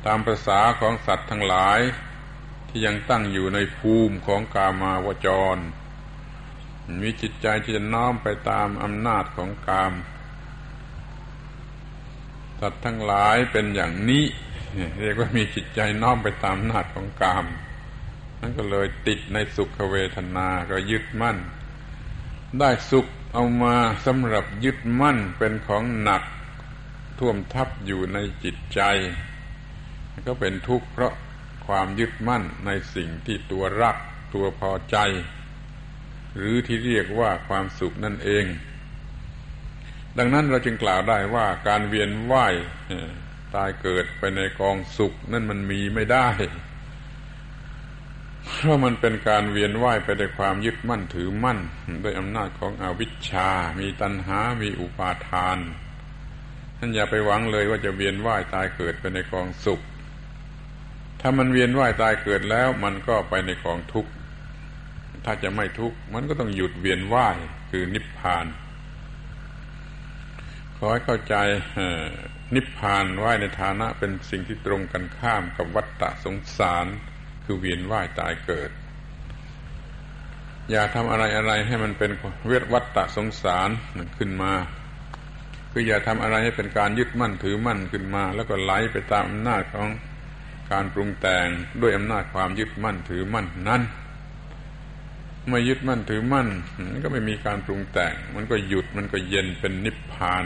[0.06, 1.80] ตามภาษาของสัตว์ทั้งหลาย
[2.68, 5.58] ที่ยังตั้งอยู่ในภูมิของกามาวจร
[7.02, 9.94] มีจิตใจที่จะน้อมไปตามอำนาจของกาม
[12.60, 14.24] สัตว์ทั้งหลายเป็นอย่างนี้
[15.02, 17.46] เรียกว่ามีจิตใจน้อมไปตามนาจของกาม
[18.40, 21.38] นั่นก็เลยติดในสุขเวทนาก็ยึดมั่น
[22.60, 26.24] ได้สุขเอามาสำหรับยึดมั่นเป็นของหนัก
[27.20, 28.82] ท่วมทับอยู่ในจิตใจ
[30.28, 31.14] ก็เป็นทุกข์เพราะ
[31.68, 33.98] ความยึดมั่นในสิ่งที่ตัวรัก
[34.34, 34.98] ตัวพอใจ
[36.38, 38.46] หรือที่เรียกว่าความสุขนั่นเอง
[40.18, 42.56] ดังนั้นเราจึงกล่าวได้ว่าการเวียนว่าย
[43.56, 46.30] ตายเกิดไปในกองสุข นั่นมันมีไม่ได้
[48.46, 51.60] เพราะมันเป็นการเวียนว่ายไปด้วยความยึดมั่นถือมั่น
[52.04, 53.50] ด้วยอำนาจของอวิชชา
[53.80, 55.58] มีตัณหา มีอุปาทาน
[56.78, 59.82] ท่านอย่าไปหวังเลยว่าจะเวียนว่ายตายเกิดไปในกองสุข
[61.22, 64.12] ถ้ามันเวียนว่ายตายเกิดแล้ว มันก็ไปในกองทุกข์
[65.26, 67.38] ถ้าจะไม่ทุกข์มันก็ต้องหยุดเวียนว่าย
[67.72, 68.46] คือนิพพาน
[70.82, 71.36] ขอให้เข้าใจ
[72.56, 76.86] นิพพานว่ายในฐานะเป็นสิ่งที่ตรงกันข้ามกับวัฏฏะสงสาร
[77.46, 78.72] คือเวียนว่ายตายเกิด
[80.72, 82.12] อย่าทำอะไรอะไรให้มันเป็น
[82.48, 83.70] เวทวัฏฏะสงสาร
[84.18, 84.54] ขึ้นมา
[85.72, 89.90] คืออย่าทำอะไรให้เป็นการยึดมั่นถือมั่นขึ้นมา แล้วก็ไหลไปตามอำนาจของ
[90.72, 91.48] การปรุงแต่ง
[91.82, 93.82] ด้วยอำนาจความยึดมั่นถือมั่นนั้น
[95.48, 96.48] เมื่อยึดมั่นถือมั่น
[96.92, 100.46] มันก็ไม่มีการปรุงแต่ง มันก็หยุดมันก็เย็นเป็นนิพพาน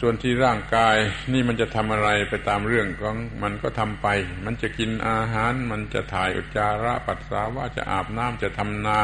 [0.00, 0.96] ส่วนที่ร่างกาย
[1.32, 4.06] นี่มันจะทำอะไรไปตามเรื่องของมันก็ทำไป
[4.44, 9.00] มันจะกินอาหาร มันจะถ่ายอุจจาระปัสสาวะจะอาบน้ำจะทำนา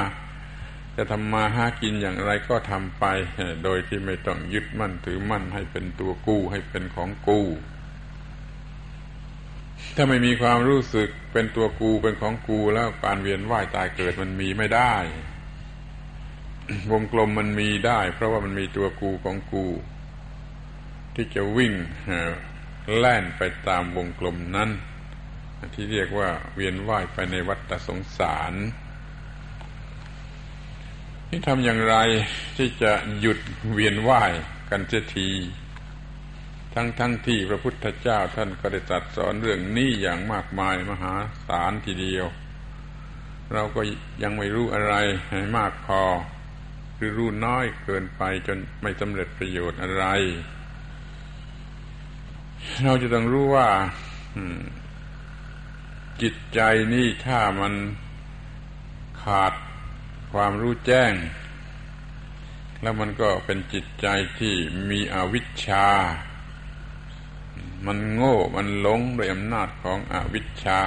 [0.96, 3.04] จะทำมาหากินอย่างไรก็ทำไป
[3.64, 7.46] โดยที่ไม่ต้องยึดมั่นถือมั่นให้เป็นตัวกู้ให้เป็นของกู้
[9.96, 14.94] ถ้าไม่มีความรู้สึกเป็นตัวกูเป็นของกูแล้วการเวียนว่ายตายเกิดมันมีไม่ได้
[16.90, 19.66] วงกลมมันมีได้ เพราะว่ามันมีตัวกูของกู
[21.14, 21.74] ที่จะวิ่ง
[22.96, 24.70] แล่นไปตามวงกลมนั้น
[25.74, 28.52] ที่เรียกว่าเวียนว่ายไปในวัฏสงสาร
[31.28, 31.96] นี่ทำอย่างไร
[32.56, 33.38] ที่จะหยุด
[33.72, 34.32] เวียนว่าย
[34.70, 35.30] กันเสียที
[36.74, 41.14] ทั้งทั้งที่พระพุทธเจ้าท่านก็ได้ตรัสสอนเรื่องนี้อย่างมากมายมหา
[41.46, 42.26] ศาลทีเดียว
[43.52, 43.80] เราก็
[44.22, 44.94] ยังไม่รู้อะไร
[45.28, 46.02] ให้มากพอ
[46.96, 50.04] คือรู้น้อยเกินไปจนไม่สำเร็จประโยชน์อะไร
[52.84, 53.68] เราจะต้องรู้ว่า
[56.22, 56.60] จิตใจ
[56.94, 57.74] นี่ถ้ามัน
[59.22, 59.52] ขาด
[60.32, 61.12] ความรู้แจ้ง
[62.82, 64.06] แล้วมันก็เป็นจิตใจ
[64.38, 64.54] ที่
[64.90, 65.88] มีอวิชชา
[67.86, 70.80] มันโง่มันหลงด้วยอำนาจของอวิชชา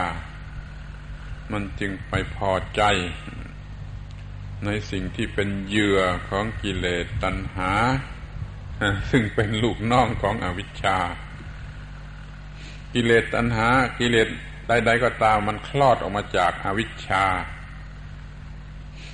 [1.52, 2.82] มันจึงไปพอใจ
[4.66, 7.72] ในสิ่งที่เป็นเหยื่อของกิเลสตัณหา
[9.12, 10.98] ซึ่งเป็นลูกน้องของอวิชชา
[12.98, 13.70] กิเลสตัณหา
[14.00, 14.28] กิเลส
[14.68, 17.26] ใดๆก็ตามมันคลอดออกมาจากอาวิชชา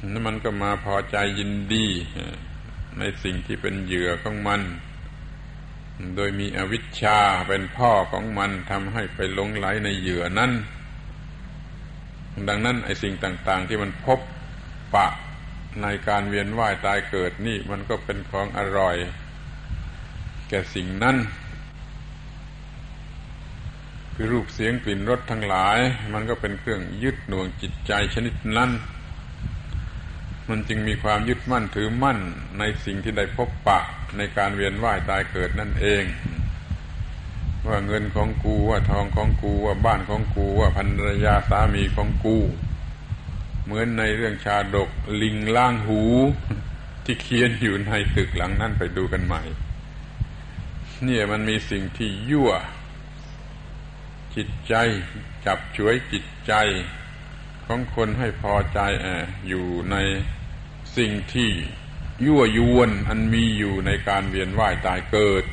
[0.09, 1.85] แล้วมันก็มาพอใจยินดี
[2.99, 4.61] ในสิ่งที่เป็นเหยื่อของมัน
[6.15, 10.51] โดยมีอวิชชาเป็นพ่อของมันทำให้ไปหลงไหลในเหยื่อนั้น
[12.47, 14.19] ดังนั้นไอ้สิ่งต่างๆ ที่มันพบ
[14.93, 15.07] ปะ
[15.81, 18.95] ในการเวียนว่ายตายเกิดนี่มันก็เป็นของอร่อย
[20.49, 21.17] แก่สิ่งนั้น
[24.15, 25.79] คือรูปเสียงกลิ่นรสทั้งหลาย
[26.13, 28.71] มันก็เป็นเครื่องยึดหน่วงจิตใจชนิดนั้น
[30.49, 32.19] มันจึงมีความยึดมั่นถือมั่น
[32.59, 33.79] ในสิ่งที่ได้พบปะ
[34.17, 36.03] ในการเวียนว่ายตายเกิดนั่นเอง
[37.67, 42.37] ว่าเงินของกูว่าทองของกูว่าบ้านของกูว่าภรรยาสามีของกู
[43.63, 44.89] เหมือนในเรื่องชาดก
[45.21, 46.01] ลิงล่างหู
[47.05, 49.41] ที่เขียนอยู่ในตึกหลังนั้นไปดูกันใหม่
[51.03, 52.51] เนี่ยมันมีสิ่งที่ยั่ว
[54.35, 54.73] จิตใจ
[55.45, 56.53] จับช่วยจิตใจ
[57.65, 59.07] ของคนให้พอใจอ
[59.47, 59.95] อยู่ใน
[60.97, 61.51] สิ่งที่
[62.25, 65.45] ยั่วยวนอันมีอยู่ในการเวียนว่ายตายเกิด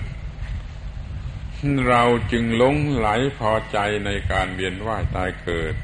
[1.88, 3.08] เราจึงหลงไหล
[3.38, 5.74] พอใจในการเวียนว่ายตายเกิด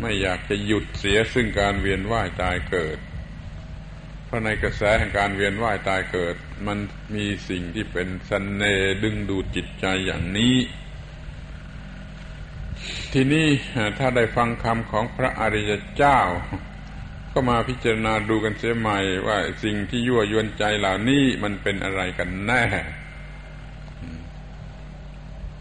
[0.00, 2.98] ไม่อยากจะหยุดเสียซึ่งการเวียนว่ายตายเกิด
[4.24, 6.36] เพราะในกระแสแห่งการเวียนว่ายตายเกิด
[6.66, 6.78] มัน
[7.14, 8.32] มีสิ่งที่เป็นสเส
[8.62, 10.56] น่ดึงดูดจิตใจอย่างนี้
[13.12, 13.46] ทีนี้
[13.98, 16.20] ถ้าได้ฟังคำของพระอริยเจ้า
[17.32, 22.64] ก็มาพิจารณาดูกันเสียใหม่ว่าสิ่งที่ยั่วยวนใจเหล่านี้มันเป็นอะไรกันแน่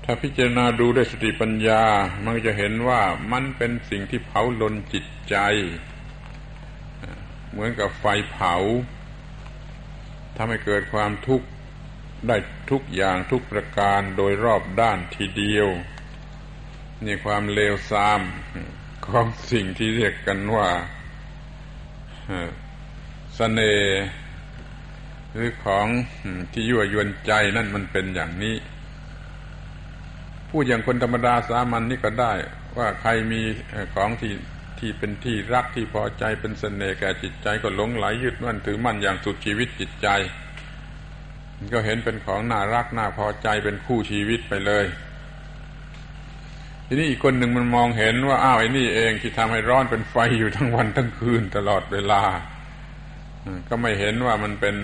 [0.04, 1.84] ถ้าพิจารณาดูด้วยสติปัญญา
[2.24, 3.02] มันจะเห็นว่า
[3.32, 5.36] มันเป็นสิ่งที่เผาลนจิตใจ
[7.52, 8.56] เหมือนกับไฟเผา
[10.36, 11.48] ทำให้เกิดความทุกข์
[12.28, 12.38] ได้
[12.72, 15.68] ทุกอย่างทุกประการโดยรอบด้านทีเดียว
[17.06, 18.22] นี่ความเลวทราม
[19.08, 20.70] ของสิ่งที่เรียกกันว่า
[22.32, 24.00] สเสน่ห์
[25.34, 25.88] หรือของ
[26.54, 28.56] ที่ยั่วยวนใจนั่นมันเป็นอย่างนี้
[30.50, 32.34] พูดอย่างคนธรรมดาสามัญนนี่ก็ได้
[32.78, 33.42] ว่าใครมี
[33.96, 34.34] ของที่
[34.80, 40.08] ที่เป็นที่รักที่พอใจเป็นสเสน่ห์แก่จิตใจก็หลงไหลยึดมั่นถือมั่นอย่างสุดชีวิตจิตใจ
[41.74, 44.86] ก็เห็นเป็นของน่ารักน่าพอใจเป็นคู่ชีวิตไปเลย
[46.92, 52.22] ทีนี้อีกคนหนึ่งมันมองเห็นว่าอ้าวไอ้นี่เองที่ทำให้ร้อนเป็นไฟอยู่ทั้งวันทั้งคืนตลอดเวลา
[53.70, 54.76] ก็ไม่เห็นว่ามันเป็น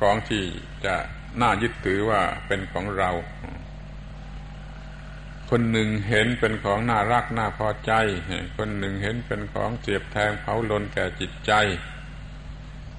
[0.00, 0.44] ของที่
[0.84, 0.94] จะ
[1.40, 3.10] น่ายึดถือว่าเป็นของเรา
[5.50, 7.92] คนหนึ่งเห็นเป็นของน่ารักน่าพอใจ
[8.56, 11.52] คนหนึ่งเห็นเป็นของเสียบแทงเผาลนแก่จิตใจ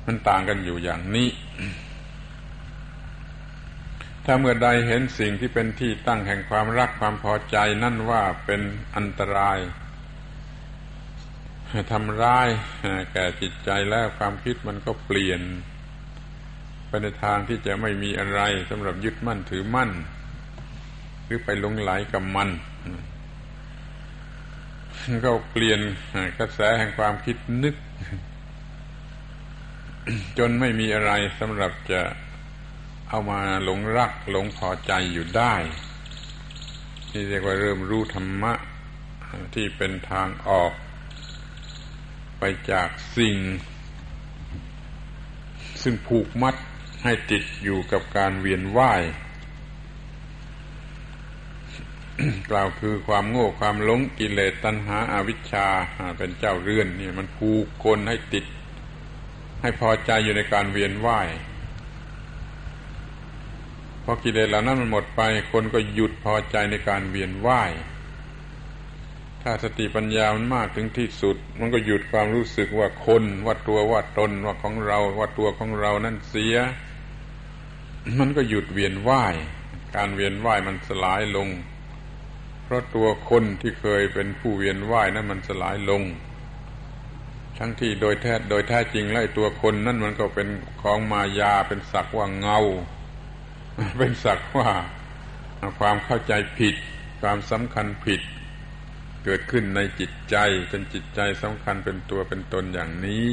[0.06, 1.30] มันต่างกันอยู่อย่างนี้
[4.30, 8.62] ถ้าเมื่อใดเห็นสิ่งที่เป็นที่ตั้งแห่งความรักความพอใจนั่นว่าเป็น
[8.96, 9.60] อันตราย
[11.92, 12.48] ทำร้าย
[13.12, 15.42] แก่จิตใจแล้วความคิดมันก็เปลี่ยน
[16.88, 19.92] ไปในทางที่จะไม่มีอะไรสำหรับยึดมั่นถือมั่น
[21.26, 22.50] หรือไปหลงไหลกับมัน
[25.26, 25.80] ก็เปลี่ยน
[26.40, 27.76] กระแสแห่งความคิดนึก
[30.38, 32.02] จนไม่มีอะไรสำหรับจะ
[33.10, 35.54] เอามาหลงรักหลงพอใจอยู่ได้
[37.10, 38.54] ที่เรียกว่าเริ่มรู้ธรรมะ
[39.54, 40.72] ที่เป็นทางออก
[42.40, 43.38] ไปจากสิ่ง
[45.82, 46.56] ซึ่งผูกมัด
[47.04, 49.02] ให้ติดอยู่กับการเวียนว่าย
[52.52, 55.68] กล่าวคือความโง่ความหลงกิเลสตัณหาอาวิชชา
[56.18, 58.46] เป็นเจ้าเรือนนี่มันผูกคนให้ติด
[59.62, 61.30] ให้พอใจอยู่ในการเวียนว่าย
[64.10, 67.72] พอกิเลสเหล่านั้นมันหมดไป คนก็หยุดพอใจในการเวียนว่าย
[69.42, 76.56] ถ้าสติปัญญามันมากถึงที่สุด มันก็หยุดความรู้สึกว่าคนว่าตัวว่าตนว่าของเรา ว่าตัวของเรานั่นเสีย
[78.20, 79.36] มันก็หยุดเวียนว่าย
[79.96, 81.50] การเวียนว่ายมันสลายลง
[82.64, 86.04] เพราะตัวคนที่เคยเป็นผู้เวียนว่ายนั้นมันสลายลง
[87.58, 90.48] ทั้งที่โดยแท้โดยแท้จริงแล้วตัวคนนั่นมันก็เป็น
[90.82, 92.60] ของมายาเป็นสักว่าเงา
[93.98, 94.72] เป็นสักว่า
[95.80, 96.76] ความเข้าใจผิด
[97.22, 98.22] ความสำคัญผิด
[99.24, 100.36] เกิดขึ้นในจิตใจ
[100.70, 103.28] เป็นจิตใจสำคัญเป็นตัวเป็นตนอย่างนี้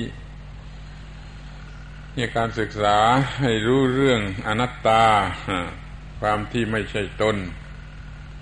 [2.14, 2.99] เนี่ยการศึกษา
[3.40, 5.05] ให้รู้เรื่องอนัตตา
[6.20, 7.36] ความที่ไม่ใช่ตน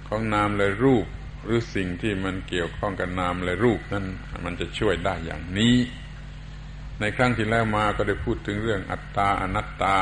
[0.09, 1.07] ของนามและรูป
[1.45, 4.07] หรือสิ่งที่มันเกี่ยวข้องกับนามและรูปนั้น
[4.45, 5.77] มันจะช่วยได้อย่างนี้
[7.01, 9.97] ในครั้งที่แล้วมาก็ได้พูดถึงเรื่องอัตตาอนัตตา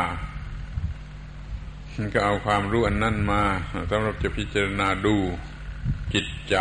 [2.14, 3.42] ก็เอาความรู้อันนั้นมา
[3.90, 5.16] สำหรับจะพิจารณาดู
[6.14, 6.56] จิตใจ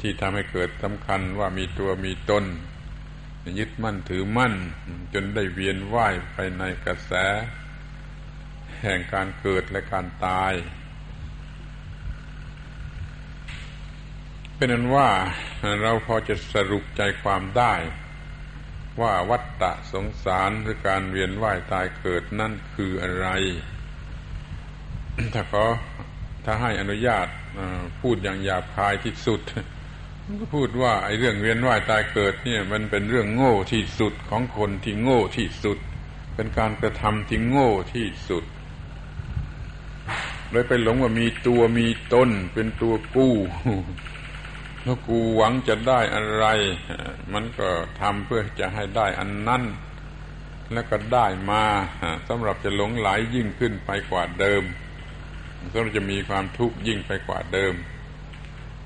[0.00, 2.44] ที่ทำให้เกิดสำคัญว่ามีตัวมีตน
[3.58, 4.54] ยึดมั่นถือมั่น
[5.14, 7.12] จนได้เวียนว่ายไปในกระแส
[8.82, 10.52] แห่งการเกิดและการตาย
[14.54, 15.10] เป็นนั้นว่า
[15.82, 17.74] เราพอจะสรุปใจความได้
[19.00, 23.28] ว่าวัฏฏะสงสารหรือการเวียนว่ายตายเกิดนั่นคืออะไร
[25.34, 25.64] ถ้าขอ
[26.44, 27.26] ถ้าให้อนุญาต
[28.00, 29.40] พูดอย่างหยาบคายที่สุด
[30.40, 35.78] ก็พูดว่าไอ้เรื่องเวียนว่ายตายเกิดเนี่ย มันเป็นเรื่องโง่ที่สุดของคนที่โง่ที่สุด
[36.34, 38.44] เป็นการกระทำที่โง่ที่สุด
[40.50, 43.34] เลยไปหลงว่ามีตัวมีตนเป็นตัวกู้
[44.84, 46.46] แล้วกูหวังจะได้อะไร
[47.32, 47.68] มันก็
[48.00, 49.62] ทำเพื่อจะให้ได้อันนั้น
[50.72, 51.64] แล้วก็ได้มา
[52.28, 54.62] สำหรับจะหลงไหลยยิ่งขึ้นไปกว่าเดิม
[55.72, 57.74] สำหรับจะมีความทุกข์ยิ่งไปกว่าเดิม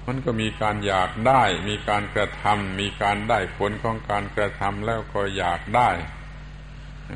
[0.07, 5.90] มันก็มีการอยากได้ มีการกระทำมีการได้ผลของการกระทำแล้วก็อยากได้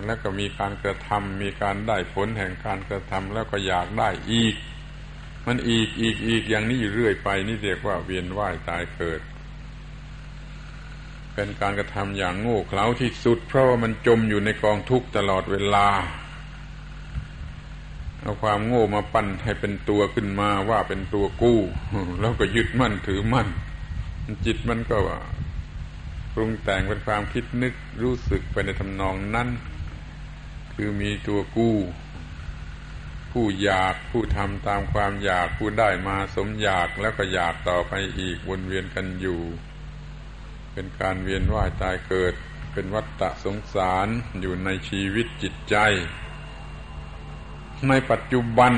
[0.06, 4.54] แล้วก็มีการกระทำมีการได้ผลแห่งการกระทำแล้วก็อยากได้อีก
[5.46, 9.20] มันอีกอีกอีกอย่างนี้อยู่เรื่อยไป นี่เรียกว่าเวียนว่ายตายเกิด
[11.34, 15.88] เป็นการกระทำอย่างโง่เขลาที่สุด เพราะว่ามันจมอยู่ในกองทุกข์ตลอดเวลา
[18.22, 21.60] เอาความโง่มาปั้นให้เป็นตัวขึ้นมาว่าเป็นตัวกู้
[22.20, 23.48] แล้วก็ยึดมั่นถือมั่น
[24.46, 24.96] จิตมันก็
[26.34, 29.48] ปรุงแต่งเป็นความคิดนึกรู้สึกไปในทำนองนั้น
[30.74, 31.76] คือมีตัวกู้
[33.30, 39.40] ผู้อยาก ผู้ทำตามความอยากผู้ได้มาสมอยากแล้วก็อยากต่อไปอีกวนเวียนกันอยู่
[40.72, 42.34] เป็นการเวียนว่ายตายเกิด
[42.72, 44.08] เป็นวัฏฏะสงสาร
[44.40, 45.76] อยู่ในชีวิตจิตใจ
[47.88, 48.72] ในปัจจุบัน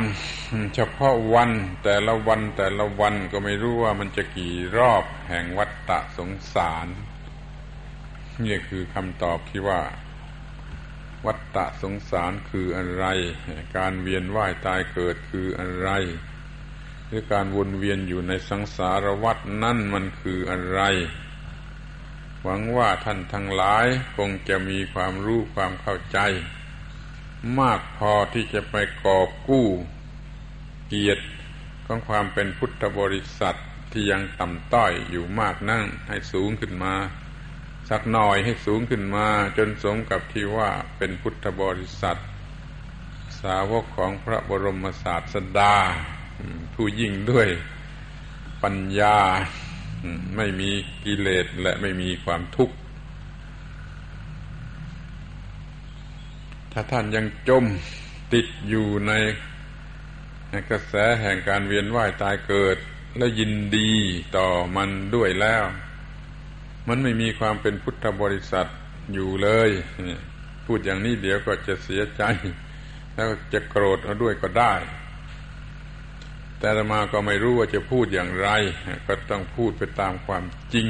[0.75, 1.51] เฉพาะวัน
[1.85, 6.87] แต่ละวันแต่ละวันก็ไม่รู้ว่ามันจะกี่รอบแห่งวัฏฏะสงสาร
[8.45, 9.81] นี่คือคำตอบที่ว่า
[11.27, 13.05] วัฏฏะสงสารคืออะไร
[13.77, 15.89] การเวียนว่ายตายเกิดคืออะไร
[17.07, 20.81] หรือการวนเวียนอยู่ในสังสารวัฏนั่นมันคืออะไร
[22.43, 26.19] หวังว่าท่านทั้งหลายคงจะมีความรู้ความเข้าใจ
[27.61, 29.67] มากพอที่จะไปกอบกู้
[30.89, 31.25] เกียรติ
[31.87, 33.59] ของความเป็นพุทธบริษัท
[33.93, 36.95] ที่ยังต่ำต้อยอยู่มากนั่งให้สูงขึ้นมา
[37.89, 39.29] สักหน่อยให้สูงขึ้นมา
[39.59, 42.19] จนสมกับที่ว่าเป็นพุทธบริษัท
[43.41, 45.75] สาวกของพระบรมศาสดา
[46.75, 47.49] ผู้ยิ่งด้วย
[48.63, 49.19] ปัญญา
[50.37, 50.71] ไม่มี
[51.05, 52.77] กิเลสและไม่มีความทุกข์
[56.73, 57.65] ถ้าท่านยังจม
[58.33, 59.13] ติดอยู่ใน
[60.71, 62.77] กระแสแห่งการเวียนว่ายตายเกิด
[63.19, 63.91] และยินดี
[64.37, 65.65] ต่อมันด้วยแล้ว
[66.89, 68.69] มันไม่มีความเป็นพุทธบริษัท
[69.13, 69.71] อยู่เลย
[70.67, 72.23] พูดอย่างนี้เดี๋ยวก็จะเสียใจ
[73.15, 74.75] แล้วจะโกรธเอาด้วยก็ได้
[76.59, 78.49] แต่มาก็ไม่รู้ว่าจะพูดอย่างไร
[79.07, 80.89] ก็ต้องพูดไปตามความจริง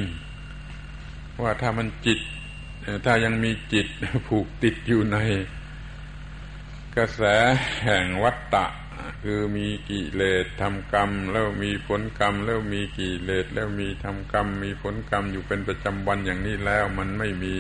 [1.43, 2.19] ว่าถ้ามันจิต
[3.05, 3.87] ถ้ายังมีจิต
[4.29, 5.19] ผูกติดอยู่ใน
[6.97, 7.23] กระแส
[7.85, 8.67] แห่งวัตตะ
[9.27, 17.57] คือมีกิเลสทำกรรม แล้วมีผลกรรม แล้วมีกิเลสแล้วมีทำกรรม มีผลกรรมอยู่เป็นประจำวันอย่างนี้แล้วมันไม่มี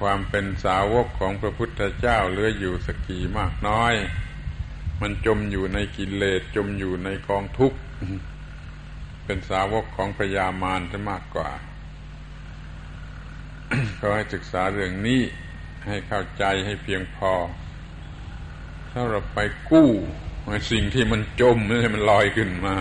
[0.00, 3.94] ความเป็นสาวกของพระพุทธเจ้าเหลืออยู่สักกี่มากน้อย
[5.00, 7.78] มันจมอยู่ในกิเลสจมอยู่ในกองทุกข์
[9.24, 11.50] เป็นสาวกของพยามารจะมากกว่า
[13.98, 15.22] ก็ให้ศึกษาเรื่องนี้
[15.86, 17.32] ให้เข้าใจให้เพียงพอ
[18.96, 19.38] ถ้าเราไป
[19.70, 19.90] กู้
[20.72, 22.76] สิ่งที่มันจมให้มันลอยขึ้นมา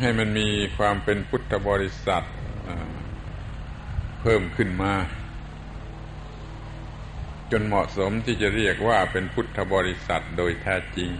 [0.00, 2.26] ให้มันมีความเป็นพุทธบริษัท
[4.20, 4.94] เพิ่มขึ้นมา
[7.50, 11.10] จนเหมาะสมที่จะเรียกว่าเป็นพุทธบริษัทโดยแท้จริง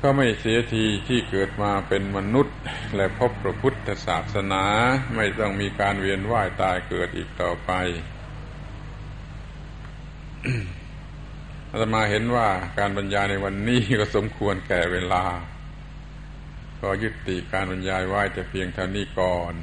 [0.00, 2.58] ก็ไม่เสียทีที่เกิดมาเป็นมนุษย์
[2.96, 4.64] และพบพระพุทธศาสนา
[5.16, 7.72] ไม่ต้องมีการเวียนว่ายตายเกิดอีกต่อไป
[11.70, 15.24] อาตมาเห็นว่าการบรรยายในวันนี้ก็สมควรแก่เวลา
[16.80, 19.54] ก็ยุติการบรรยายไว้แต่เพียงเท่านี้ก่อน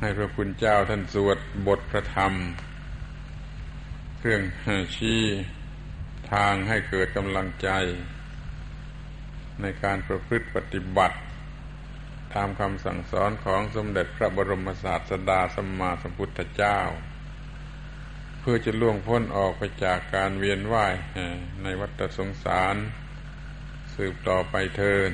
[0.00, 2.32] ให้พระคุณเจ้าท่านสวดบทพระธรรม
[4.18, 4.42] เครื่อง
[4.96, 5.22] ชี้
[6.32, 7.68] ทางให้เกิดกำลังใจ
[9.60, 11.18] ในการประพฤติปฏิบัติ
[12.34, 16.78] ตามคำสั่งสอนของสมเด็จพระบรมศาสดาสัมมาสัมพุทธเจ้า
[18.40, 20.94] เพื่อจะล่วงพ้นออกไปจากการเวียนว่าย
[21.62, 22.76] ในวัฏสงสาร
[23.94, 25.12] สืบต่อไปเทิน